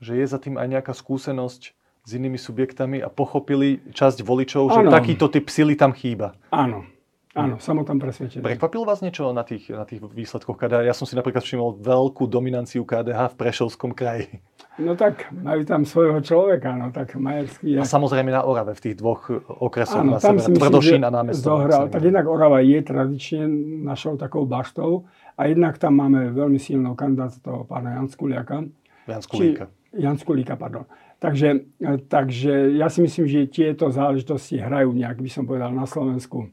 Že 0.00 0.12
je 0.20 0.26
za 0.26 0.38
tým 0.40 0.56
aj 0.56 0.66
nejaká 0.66 0.92
skúsenosť 0.96 1.62
s 2.04 2.10
inými 2.16 2.40
subjektami 2.40 3.04
a 3.04 3.12
pochopili 3.12 3.84
časť 3.92 4.24
voličov, 4.24 4.72
že 4.72 4.80
ano. 4.82 4.90
takýto 4.90 5.28
typ 5.28 5.46
sily 5.52 5.76
tam 5.76 5.92
chýba. 5.92 6.34
Áno. 6.48 6.88
Áno, 7.30 7.62
som 7.62 7.78
o 7.78 7.86
tom 7.86 8.02
presvedčený. 8.02 8.42
Prekvapilo 8.42 8.82
vás 8.82 9.06
niečo 9.06 9.30
na 9.30 9.46
tých, 9.46 9.70
na 9.70 9.86
tých 9.86 10.02
výsledkoch 10.02 10.58
KDH? 10.58 10.82
Ja 10.82 10.94
som 10.98 11.06
si 11.06 11.14
napríklad 11.14 11.46
všimol 11.46 11.78
veľkú 11.78 12.26
dominanciu 12.26 12.82
KDH 12.82 13.30
v 13.30 13.36
Prešovskom 13.38 13.94
kraji. 13.94 14.42
No 14.82 14.98
tak, 14.98 15.30
majú 15.30 15.62
tam 15.62 15.86
svojho 15.86 16.18
človeka, 16.26 16.74
no 16.74 16.90
tak 16.90 17.14
Majerský 17.14 17.76
je... 17.76 17.78
A 17.78 17.86
samozrejme 17.86 18.34
na 18.34 18.42
Orave, 18.42 18.74
v 18.74 18.82
tých 18.82 18.98
dvoch 18.98 19.30
okresoch 19.46 20.02
Áno, 20.02 20.16
na 20.16 20.18
tam 20.18 20.42
sever, 20.42 20.58
Tvrdošín 20.58 21.06
a 21.06 21.10
námesto. 21.14 21.54
Zohral, 21.54 21.86
tak 21.86 22.02
jednak 22.02 22.26
Orava 22.26 22.58
je 22.66 22.82
tradične 22.82 23.46
našou 23.86 24.18
takou 24.18 24.42
baštou 24.42 25.06
a 25.38 25.46
jednak 25.46 25.78
tam 25.78 26.02
máme 26.02 26.34
veľmi 26.34 26.58
silného 26.58 26.98
kandidáta 26.98 27.38
toho 27.38 27.62
pána 27.62 27.94
Janskuliaka. 28.02 28.66
Janskulíka. 29.06 29.70
Či, 29.70 29.79
Janskulíka, 29.90 30.54
pardon. 30.54 30.86
Takže, 31.20 31.66
takže 32.08 32.78
ja 32.78 32.88
si 32.88 33.04
myslím, 33.04 33.26
že 33.28 33.50
tieto 33.50 33.92
záležitosti 33.92 34.56
hrajú 34.56 34.94
nejak, 34.96 35.20
by 35.20 35.30
som 35.30 35.44
povedal, 35.44 35.74
na 35.74 35.84
Slovensku 35.84 36.48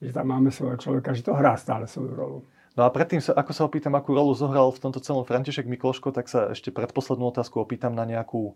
že 0.00 0.12
tam 0.12 0.28
máme 0.28 0.52
svojho 0.52 0.76
človeka, 0.76 1.16
že 1.16 1.24
to 1.24 1.32
hrá 1.32 1.56
stále 1.56 1.88
svoju 1.88 2.12
rolu. 2.12 2.38
No 2.76 2.84
a 2.84 2.92
predtým, 2.92 3.24
ako 3.24 3.52
sa 3.56 3.64
opýtam, 3.64 3.96
akú 3.96 4.12
rolu 4.12 4.36
zohral 4.36 4.68
v 4.68 4.82
tomto 4.84 5.00
celom 5.00 5.24
František 5.24 5.64
Mikloško, 5.64 6.12
tak 6.12 6.28
sa 6.28 6.52
ešte 6.52 6.68
predposlednú 6.68 7.32
otázku 7.32 7.56
opýtam 7.56 7.96
na 7.96 8.04
nejakú, 8.04 8.52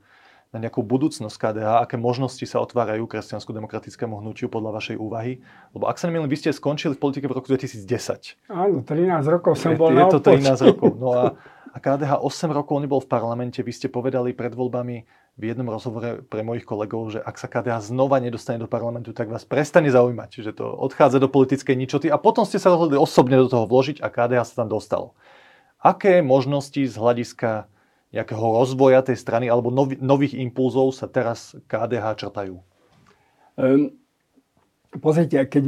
na 0.52 0.61
nejakú 0.61 0.85
budúcnosť 0.85 1.40
KDH, 1.40 1.88
aké 1.88 1.96
možnosti 1.96 2.44
sa 2.44 2.61
otvárajú 2.61 3.09
kresťansko-demokratickému 3.09 4.20
hnutiu 4.20 4.52
podľa 4.52 4.76
vašej 4.76 4.96
úvahy. 5.00 5.40
Lebo 5.72 5.88
ak 5.88 5.96
sa 5.96 6.12
nemýlim, 6.12 6.28
vy 6.28 6.37
ste 6.37 6.52
skončili 6.52 6.92
v 6.92 7.00
politike 7.00 7.33
v 7.33 7.40
roku 7.40 7.48
2010. 7.48 8.37
Áno, 8.52 8.85
13 8.85 9.24
rokov 9.24 9.57
som 9.57 9.72
bol 9.72 9.88
je, 9.88 10.05
je 10.05 10.12
to 10.12 10.20
13 10.20 10.68
rokov. 10.68 10.92
No 11.00 11.09
a, 11.16 11.22
a 11.70 11.78
KDH 11.78 12.20
8 12.20 12.50
rokov 12.50 12.83
nebol 12.83 12.98
v 12.98 13.11
parlamente. 13.11 13.62
Vy 13.62 13.72
ste 13.72 13.88
povedali 13.88 14.35
pred 14.35 14.50
voľbami, 14.52 15.06
v 15.40 15.48
jednom 15.48 15.72
rozhovore 15.72 16.20
pre 16.28 16.44
mojich 16.44 16.68
kolegov, 16.68 17.16
že 17.16 17.20
ak 17.24 17.40
sa 17.40 17.48
KDH 17.48 17.88
znova 17.88 18.20
nedostane 18.20 18.61
do 18.61 18.68
parlamentu, 18.68 19.16
tak 19.16 19.33
vás 19.33 19.48
prestane 19.48 19.88
zaujímať, 19.88 20.30
že 20.44 20.52
to 20.52 20.68
odchádza 20.68 21.16
do 21.16 21.33
politickej 21.33 21.76
ničoty 21.80 22.06
a 22.12 22.20
potom 22.20 22.44
ste 22.44 22.61
sa 22.61 22.68
rozhodli 22.68 23.00
osobne 23.00 23.40
do 23.40 23.48
toho 23.48 23.64
vložiť 23.64 24.04
a 24.04 24.12
KDH 24.12 24.52
sa 24.52 24.54
tam 24.64 24.68
dostalo. 24.68 25.16
Aké 25.80 26.20
možnosti 26.20 26.76
z 26.76 26.92
hľadiska 26.92 27.72
nejakého 28.12 28.42
rozvoja 28.42 29.00
tej 29.00 29.16
strany 29.16 29.48
alebo 29.48 29.72
nov, 29.72 29.96
nových 29.96 30.37
impulzov 30.37 30.92
sa 30.92 31.09
teraz 31.09 31.56
KDH 31.70 32.26
črtajú? 32.26 32.61
Um, 33.56 33.96
pozrite, 34.98 35.38
keď, 35.46 35.64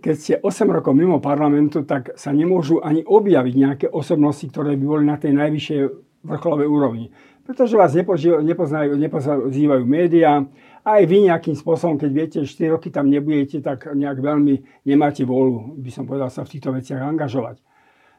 keď 0.00 0.14
ste 0.16 0.34
8 0.40 0.64
rokov 0.72 0.96
mimo 0.96 1.20
parlamentu, 1.20 1.84
tak 1.84 2.16
sa 2.16 2.32
nemôžu 2.32 2.80
ani 2.80 3.04
objaviť 3.04 3.54
nejaké 3.54 3.86
osobnosti, 3.92 4.48
ktoré 4.48 4.80
by 4.80 4.84
boli 4.88 5.04
na 5.04 5.20
tej 5.20 5.36
najvyššej 5.36 5.80
vrcholovej 6.24 6.68
úrovni 6.70 7.06
pretože 7.42 7.74
vás 7.74 7.92
nepoznajú, 7.92 8.94
nepozývajú 8.94 9.84
médiá. 9.84 10.46
Aj 10.82 11.02
vy 11.06 11.30
nejakým 11.30 11.54
spôsobom, 11.54 11.98
keď 11.98 12.10
viete, 12.10 12.38
že 12.42 12.54
4 12.58 12.74
roky 12.78 12.88
tam 12.90 13.10
nebudete, 13.10 13.62
tak 13.62 13.86
nejak 13.90 14.18
veľmi 14.18 14.86
nemáte 14.86 15.22
vôľu, 15.26 15.78
by 15.78 15.90
som 15.90 16.06
povedal, 16.06 16.30
sa 16.30 16.46
v 16.46 16.58
týchto 16.58 16.74
veciach 16.74 17.02
angažovať. 17.02 17.62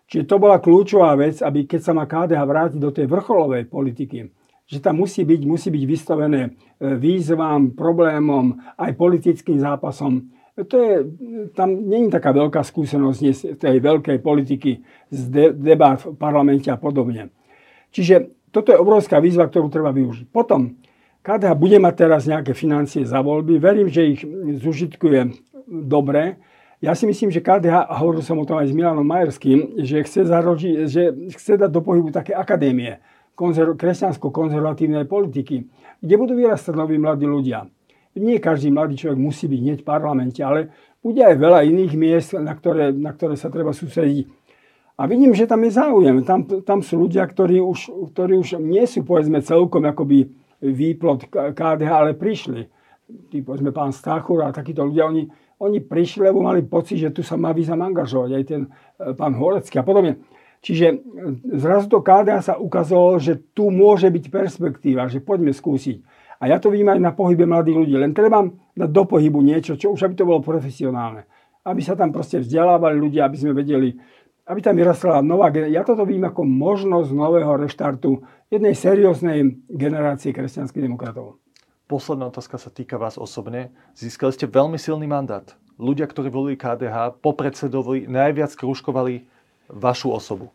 Čiže 0.08 0.28
to 0.28 0.36
bola 0.40 0.60
kľúčová 0.60 1.16
vec, 1.16 1.40
aby 1.40 1.64
keď 1.64 1.82
sa 1.82 1.96
má 1.96 2.04
KDH 2.04 2.40
vrátiť 2.44 2.80
do 2.80 2.92
tej 2.92 3.08
vrcholovej 3.08 3.72
politiky, 3.72 4.28
že 4.68 4.80
tam 4.80 5.00
musí 5.04 5.28
byť, 5.28 5.42
musí 5.44 5.72
byť 5.72 5.84
vystavené 5.88 6.42
e, 6.44 6.50
výzvam, 6.96 7.76
problémom, 7.76 8.60
aj 8.80 8.92
politickým 8.96 9.60
zápasom. 9.60 10.24
To 10.54 10.78
je, 10.78 10.94
tam 11.58 11.90
není 11.90 12.14
taká 12.14 12.30
veľká 12.30 12.62
skúsenosť 12.62 13.20
z 13.34 13.58
tej 13.58 13.82
veľkej 13.82 14.22
politiky, 14.22 14.86
z 15.10 15.22
de, 15.34 15.46
debát 15.50 15.98
v 15.98 16.14
parlamente 16.14 16.70
a 16.70 16.78
podobne. 16.78 17.34
Čiže 17.90 18.30
toto 18.54 18.70
je 18.70 18.78
obrovská 18.78 19.18
výzva, 19.18 19.50
ktorú 19.50 19.74
treba 19.74 19.90
využiť. 19.90 20.30
Potom, 20.30 20.78
KDH 21.26 21.58
bude 21.58 21.82
mať 21.82 21.94
teraz 21.98 22.30
nejaké 22.30 22.54
financie 22.54 23.02
za 23.02 23.26
voľby, 23.26 23.58
verím, 23.58 23.90
že 23.90 24.14
ich 24.14 24.22
zužitkuje 24.62 25.34
dobre. 25.66 26.38
Ja 26.86 26.94
si 26.94 27.10
myslím, 27.10 27.34
že 27.34 27.42
KDH, 27.42 27.90
a 27.90 27.94
hovoril 27.98 28.22
som 28.22 28.38
o 28.38 28.46
tom 28.46 28.62
aj 28.62 28.70
s 28.70 28.78
Milanom 28.78 29.08
Majerským, 29.08 29.82
že 29.82 30.06
chce, 30.06 30.30
zaroži, 30.30 30.86
že 30.86 31.34
chce 31.34 31.58
dať 31.58 31.72
do 31.74 31.82
pohybu 31.82 32.14
také 32.14 32.38
akadémie 32.38 33.02
konzer- 33.34 33.74
kresťansko-konzervatívnej 33.74 35.10
politiky, 35.10 35.66
kde 35.98 36.16
budú 36.20 36.38
vyrastať 36.38 36.78
noví 36.78 37.02
mladí 37.02 37.26
ľudia. 37.26 37.66
Nie 38.14 38.38
každý 38.38 38.70
mladý 38.70 38.98
človek 38.98 39.20
musí 39.20 39.50
byť 39.50 39.60
hneď 39.60 39.78
v 39.82 39.90
parlamente, 39.90 40.40
ale 40.46 40.70
bude 41.02 41.20
aj 41.20 41.36
veľa 41.36 41.66
iných 41.66 41.94
miest, 41.98 42.30
na 42.38 42.54
ktoré, 42.54 42.94
na 42.94 43.12
ktoré 43.12 43.34
sa 43.34 43.50
treba 43.50 43.74
sústrediť 43.74 44.44
a 44.94 45.10
vidím, 45.10 45.34
že 45.34 45.50
tam 45.50 45.66
je 45.66 45.72
záujem. 45.74 46.22
Tam, 46.22 46.46
tam 46.46 46.86
sú 46.86 47.02
ľudia, 47.10 47.26
ktorí 47.26 47.58
už, 47.58 48.14
ktorí 48.14 48.38
už 48.38 48.62
nie 48.62 48.86
sú 48.86 49.02
povedzme 49.02 49.42
celkom 49.42 49.90
akoby 49.90 50.30
výplod 50.62 51.34
KDH, 51.34 51.90
ale 51.90 52.12
prišli. 52.14 52.70
Tí, 53.34 53.42
povedzme, 53.42 53.74
pán 53.74 53.90
Stachur 53.90 54.46
a 54.46 54.54
takíto 54.54 54.86
ľudia, 54.86 55.10
oni, 55.10 55.26
oni 55.60 55.82
prišli, 55.82 56.30
lebo 56.30 56.46
mali 56.46 56.62
pocit, 56.62 57.02
že 57.02 57.10
tu 57.10 57.26
sa 57.26 57.36
má 57.36 57.52
význam 57.52 57.82
angažovať. 57.90 58.30
Aj 58.38 58.44
ten 58.46 58.62
e, 58.64 58.70
pán 59.18 59.34
Horecký 59.34 59.82
a 59.82 59.86
podobne. 59.86 60.22
Čiže 60.62 60.86
e, 60.94 60.96
zrazu 61.58 61.90
to 61.90 62.06
KDH 62.06 62.54
sa 62.54 62.56
ukázalo, 62.62 63.18
že 63.18 63.42
tu 63.52 63.74
môže 63.74 64.08
byť 64.08 64.26
perspektíva, 64.30 65.10
že 65.10 65.26
poďme 65.26 65.58
skúsiť. 65.58 66.00
A 66.44 66.52
ja 66.52 66.60
to 66.60 66.68
vidím 66.68 66.92
aj 66.92 67.00
na 67.00 67.16
pohybe 67.16 67.48
mladých 67.48 67.80
ľudí. 67.80 67.96
Len 67.96 68.12
treba 68.12 68.44
dať 68.76 68.92
do 68.92 69.04
pohybu 69.08 69.40
niečo, 69.40 69.80
čo 69.80 69.96
už 69.96 70.12
aby 70.12 70.20
to 70.20 70.28
bolo 70.28 70.44
profesionálne. 70.44 71.24
Aby 71.64 71.80
sa 71.80 71.96
tam 71.96 72.12
proste 72.12 72.44
vzdelávali 72.44 73.00
ľudia, 73.00 73.24
aby 73.24 73.38
sme 73.40 73.56
vedeli, 73.56 73.96
aby 74.44 74.60
tam 74.60 74.76
vyrastla 74.76 75.24
nová 75.24 75.48
generácia. 75.56 75.80
Ja 75.80 75.88
toto 75.88 76.04
vidím 76.04 76.28
ako 76.28 76.44
možnosť 76.44 77.16
nového 77.16 77.56
reštartu 77.56 78.28
jednej 78.52 78.76
serióznej 78.76 79.56
generácie 79.72 80.36
kresťanských 80.36 80.84
demokratov. 80.84 81.40
Posledná 81.88 82.28
otázka 82.28 82.60
sa 82.60 82.68
týka 82.68 83.00
vás 83.00 83.16
osobne. 83.16 83.72
Získali 83.96 84.36
ste 84.36 84.44
veľmi 84.44 84.76
silný 84.76 85.08
mandát. 85.08 85.48
Ľudia, 85.80 86.12
ktorí 86.12 86.28
volili 86.28 86.60
KDH, 86.60 87.24
popredsedovali, 87.24 88.12
najviac 88.12 88.52
krúžkovali 88.60 89.32
vašu 89.72 90.12
osobu. 90.12 90.52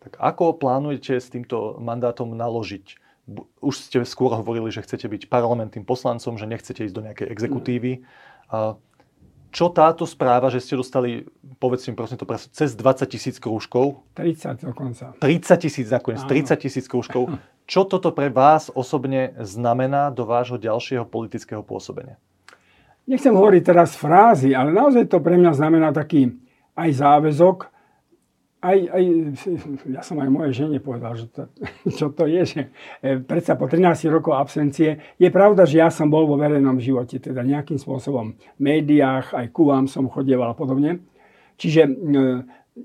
Tak 0.00 0.16
ako 0.16 0.56
plánujete 0.56 1.20
s 1.20 1.28
týmto 1.28 1.76
mandátom 1.84 2.32
naložiť? 2.32 3.07
Už 3.60 3.74
ste 3.76 4.00
skôr 4.08 4.32
hovorili, 4.32 4.72
že 4.72 4.80
chcete 4.80 5.04
byť 5.04 5.28
parlamentným 5.28 5.84
poslancom, 5.84 6.40
že 6.40 6.48
nechcete 6.48 6.88
ísť 6.88 6.96
do 6.96 7.04
nejakej 7.04 7.28
exekutívy. 7.28 7.92
Čo 9.48 9.72
táto 9.72 10.04
správa, 10.04 10.52
že 10.52 10.60
ste 10.60 10.76
dostali 10.76 11.24
povedzte 11.58 11.90
mi 11.90 11.98
prosím 11.98 12.20
to 12.22 12.26
presne, 12.26 12.54
cez 12.54 12.78
20 12.78 13.08
tisíc 13.10 13.36
krúžkov. 13.42 14.06
30 14.14 14.62
dokonca. 14.62 15.12
30 15.18 15.64
tisíc 15.64 15.86
nakoniec, 15.90 16.22
30 16.24 16.54
tisíc 16.56 16.86
krúžkov. 16.86 17.34
Čo 17.68 17.84
toto 17.84 18.14
pre 18.14 18.32
vás 18.32 18.72
osobne 18.72 19.36
znamená 19.42 20.08
do 20.14 20.24
vášho 20.24 20.56
ďalšieho 20.56 21.04
politického 21.04 21.60
pôsobenia? 21.60 22.16
Nechcem 23.04 23.34
hovoriť 23.34 23.62
teraz 23.64 23.96
frázy, 23.96 24.54
ale 24.54 24.72
naozaj 24.72 25.08
to 25.10 25.20
pre 25.20 25.36
mňa 25.36 25.52
znamená 25.52 25.88
taký 25.92 26.32
aj 26.78 26.90
záväzok, 26.96 27.72
aj, 28.58 28.78
aj, 28.90 29.04
ja 29.86 30.02
som 30.02 30.18
aj 30.18 30.28
mojej 30.30 30.66
žene 30.66 30.82
povedal, 30.82 31.14
že 31.14 31.30
to, 31.30 31.46
čo 31.98 32.10
to 32.10 32.26
je, 32.26 32.42
že 32.42 32.60
e, 32.98 33.22
predsa 33.22 33.54
po 33.54 33.70
13 33.70 34.10
rokov 34.10 34.34
absencie, 34.34 34.98
je 35.14 35.28
pravda, 35.30 35.62
že 35.62 35.78
ja 35.78 35.88
som 35.94 36.10
bol 36.10 36.26
vo 36.26 36.34
verejnom 36.34 36.82
živote, 36.82 37.22
teda 37.22 37.46
nejakým 37.46 37.78
spôsobom 37.78 38.34
v 38.34 38.60
médiách, 38.60 39.30
aj 39.34 39.46
ku 39.54 39.70
vám 39.70 39.86
som 39.86 40.10
chodieval 40.10 40.52
a 40.52 40.58
podobne. 40.58 41.06
Čiže 41.54 41.82
e, 41.86 41.90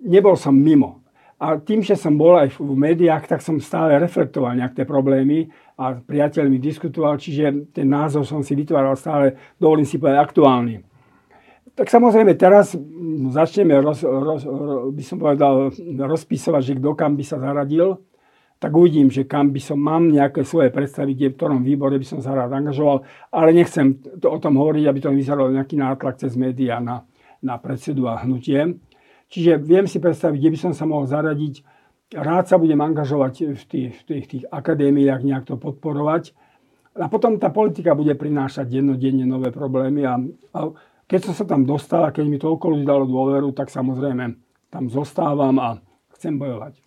nebol 0.05 0.37
som 0.37 0.53
mimo. 0.53 1.01
A 1.41 1.59
tým, 1.59 1.81
že 1.83 1.97
som 1.97 2.15
bol 2.15 2.37
aj 2.39 2.55
v 2.55 2.77
médiách, 2.77 3.27
tak 3.27 3.41
som 3.41 3.57
stále 3.59 3.97
reflektoval 3.99 4.55
nejaké 4.55 4.85
problémy 4.85 5.49
a 5.75 5.97
priateľmi 5.97 6.61
diskutoval, 6.61 7.17
čiže 7.17 7.73
ten 7.73 7.89
názor 7.89 8.23
som 8.23 8.45
si 8.45 8.53
vytváral 8.53 8.93
stále, 8.93 9.35
dovolím 9.57 9.83
si 9.83 9.97
povedať, 9.97 10.21
aktuálny. 10.21 10.92
Tak 11.73 11.89
samozrejme 11.89 12.37
teraz 12.37 12.77
začneme, 13.33 13.73
roz, 13.81 14.05
roz, 14.05 14.45
roz, 14.45 14.93
by 14.93 15.03
som 15.03 15.17
povedal, 15.17 15.73
rozpísovať, 15.97 16.61
že 16.61 16.73
kto 16.77 16.93
kam 16.93 17.17
by 17.17 17.25
sa 17.25 17.41
zaradil, 17.41 17.97
tak 18.61 18.71
uvidím, 18.77 19.09
že 19.09 19.25
kam 19.25 19.49
by 19.49 19.59
som, 19.59 19.75
mám 19.81 20.07
nejaké 20.07 20.45
svoje 20.45 20.69
predstavy, 20.69 21.17
kde 21.17 21.33
v 21.33 21.35
ktorom 21.35 21.61
výbore 21.65 21.97
by 21.99 22.07
som 22.07 22.23
sa 22.23 22.31
rád 22.31 22.53
angažoval, 22.53 23.03
ale 23.33 23.57
nechcem 23.57 23.99
to, 24.21 24.29
o 24.29 24.39
tom 24.39 24.55
hovoriť, 24.55 24.85
aby 24.87 24.99
to 25.01 25.09
vyzeralo 25.11 25.51
nejaký 25.51 25.75
nátlak 25.75 26.15
cez 26.21 26.37
médiá 26.37 26.79
na, 26.79 27.03
na 27.41 27.59
predsedu 27.59 28.07
a 28.07 28.21
hnutie. 28.23 28.79
Čiže 29.33 29.59
viem 29.59 29.89
si 29.89 29.97
predstaviť, 29.97 30.39
kde 30.39 30.53
by 30.53 30.59
som 30.61 30.73
sa 30.77 30.85
mohol 30.85 31.09
zaradiť. 31.09 31.65
Rád 32.13 32.53
sa 32.53 32.61
budem 32.61 32.77
angažovať 32.79 33.57
v 33.57 33.63
tých, 33.65 33.91
v 33.97 34.03
tých, 34.05 34.25
tých 34.29 34.43
akadémiách, 34.47 35.25
nejak 35.25 35.49
to 35.49 35.57
podporovať. 35.57 36.37
A 37.01 37.09
potom 37.09 37.41
tá 37.41 37.49
politika 37.49 37.97
bude 37.97 38.13
prinášať 38.13 38.69
dennodenne 38.69 39.25
nové 39.25 39.49
problémy 39.49 40.05
a, 40.05 40.21
a 40.53 40.59
keď 41.07 41.19
som 41.29 41.33
sa 41.35 41.45
tam 41.45 41.67
dostal 41.67 42.07
a 42.07 42.13
keď 42.15 42.25
mi 42.25 42.39
toľko 42.39 42.65
ľudí 42.73 42.85
dalo 42.87 43.03
dôveru, 43.05 43.51
tak 43.51 43.69
samozrejme 43.69 44.35
tam 44.71 44.83
zostávam 44.89 45.55
a 45.59 45.69
chcem 46.17 46.35
bojovať. 46.39 46.79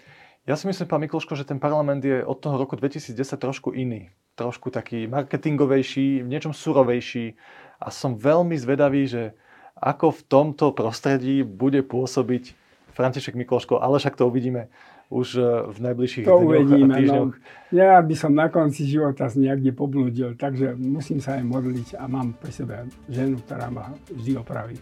Ja 0.47 0.55
si 0.55 0.71
myslím, 0.71 0.87
pán 0.87 1.03
Mikloško, 1.03 1.35
že 1.35 1.43
ten 1.43 1.59
parlament 1.59 2.07
je 2.07 2.23
od 2.23 2.39
toho 2.39 2.55
roku 2.55 2.79
2010 2.79 3.19
trošku 3.35 3.75
iný. 3.75 4.15
Trošku 4.39 4.71
taký 4.71 5.11
marketingovejší, 5.11 6.23
v 6.23 6.31
niečom 6.31 6.55
surovejší. 6.55 7.35
A 7.83 7.91
som 7.91 8.15
veľmi 8.15 8.55
zvedavý, 8.55 9.11
že 9.11 9.35
ako 9.75 10.15
v 10.15 10.23
tomto 10.31 10.71
prostredí 10.73 11.43
bude 11.43 11.83
pôsobiť 11.83 12.55
František 12.97 13.37
Mikloško, 13.37 13.83
ale 13.83 14.01
však 14.01 14.17
to 14.17 14.25
uvidíme 14.25 14.73
už 15.11 15.39
e, 15.39 15.47
v 15.71 15.79
najbližších 15.87 16.25
to 16.27 16.35
dňoch 16.35 16.47
uvedíme, 16.47 16.95
a 16.95 16.99
týždňoch. 16.99 17.35
No. 17.35 17.75
Ja 17.75 17.99
by 18.03 18.15
som 18.19 18.33
na 18.35 18.51
konci 18.51 18.87
života 18.87 19.31
niekde 19.35 19.71
poblúdil, 19.71 20.35
takže 20.35 20.75
musím 20.75 21.23
sa 21.23 21.39
aj 21.39 21.45
modliť 21.47 21.89
a 21.99 22.05
mám 22.11 22.35
pri 22.35 22.53
sebe 22.53 22.75
ženu, 23.07 23.39
ktorá 23.43 23.71
ma 23.71 23.95
vždy 24.11 24.33
opraví. 24.39 24.79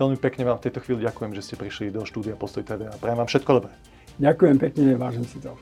Veľmi 0.00 0.16
pekne 0.16 0.48
vám 0.48 0.56
v 0.58 0.64
tejto 0.70 0.80
chvíli 0.80 1.04
ďakujem, 1.04 1.32
že 1.36 1.44
ste 1.44 1.54
prišli 1.60 1.92
do 1.92 2.08
štúdia 2.08 2.32
Postoj 2.32 2.64
TV 2.64 2.88
a 2.88 2.94
prajem 2.96 3.20
vám 3.20 3.28
všetko 3.28 3.50
dobré. 3.60 3.72
Ďakujem 4.16 4.56
pekne, 4.56 4.96
vážim 4.96 5.24
si 5.28 5.38
to. 5.44 5.52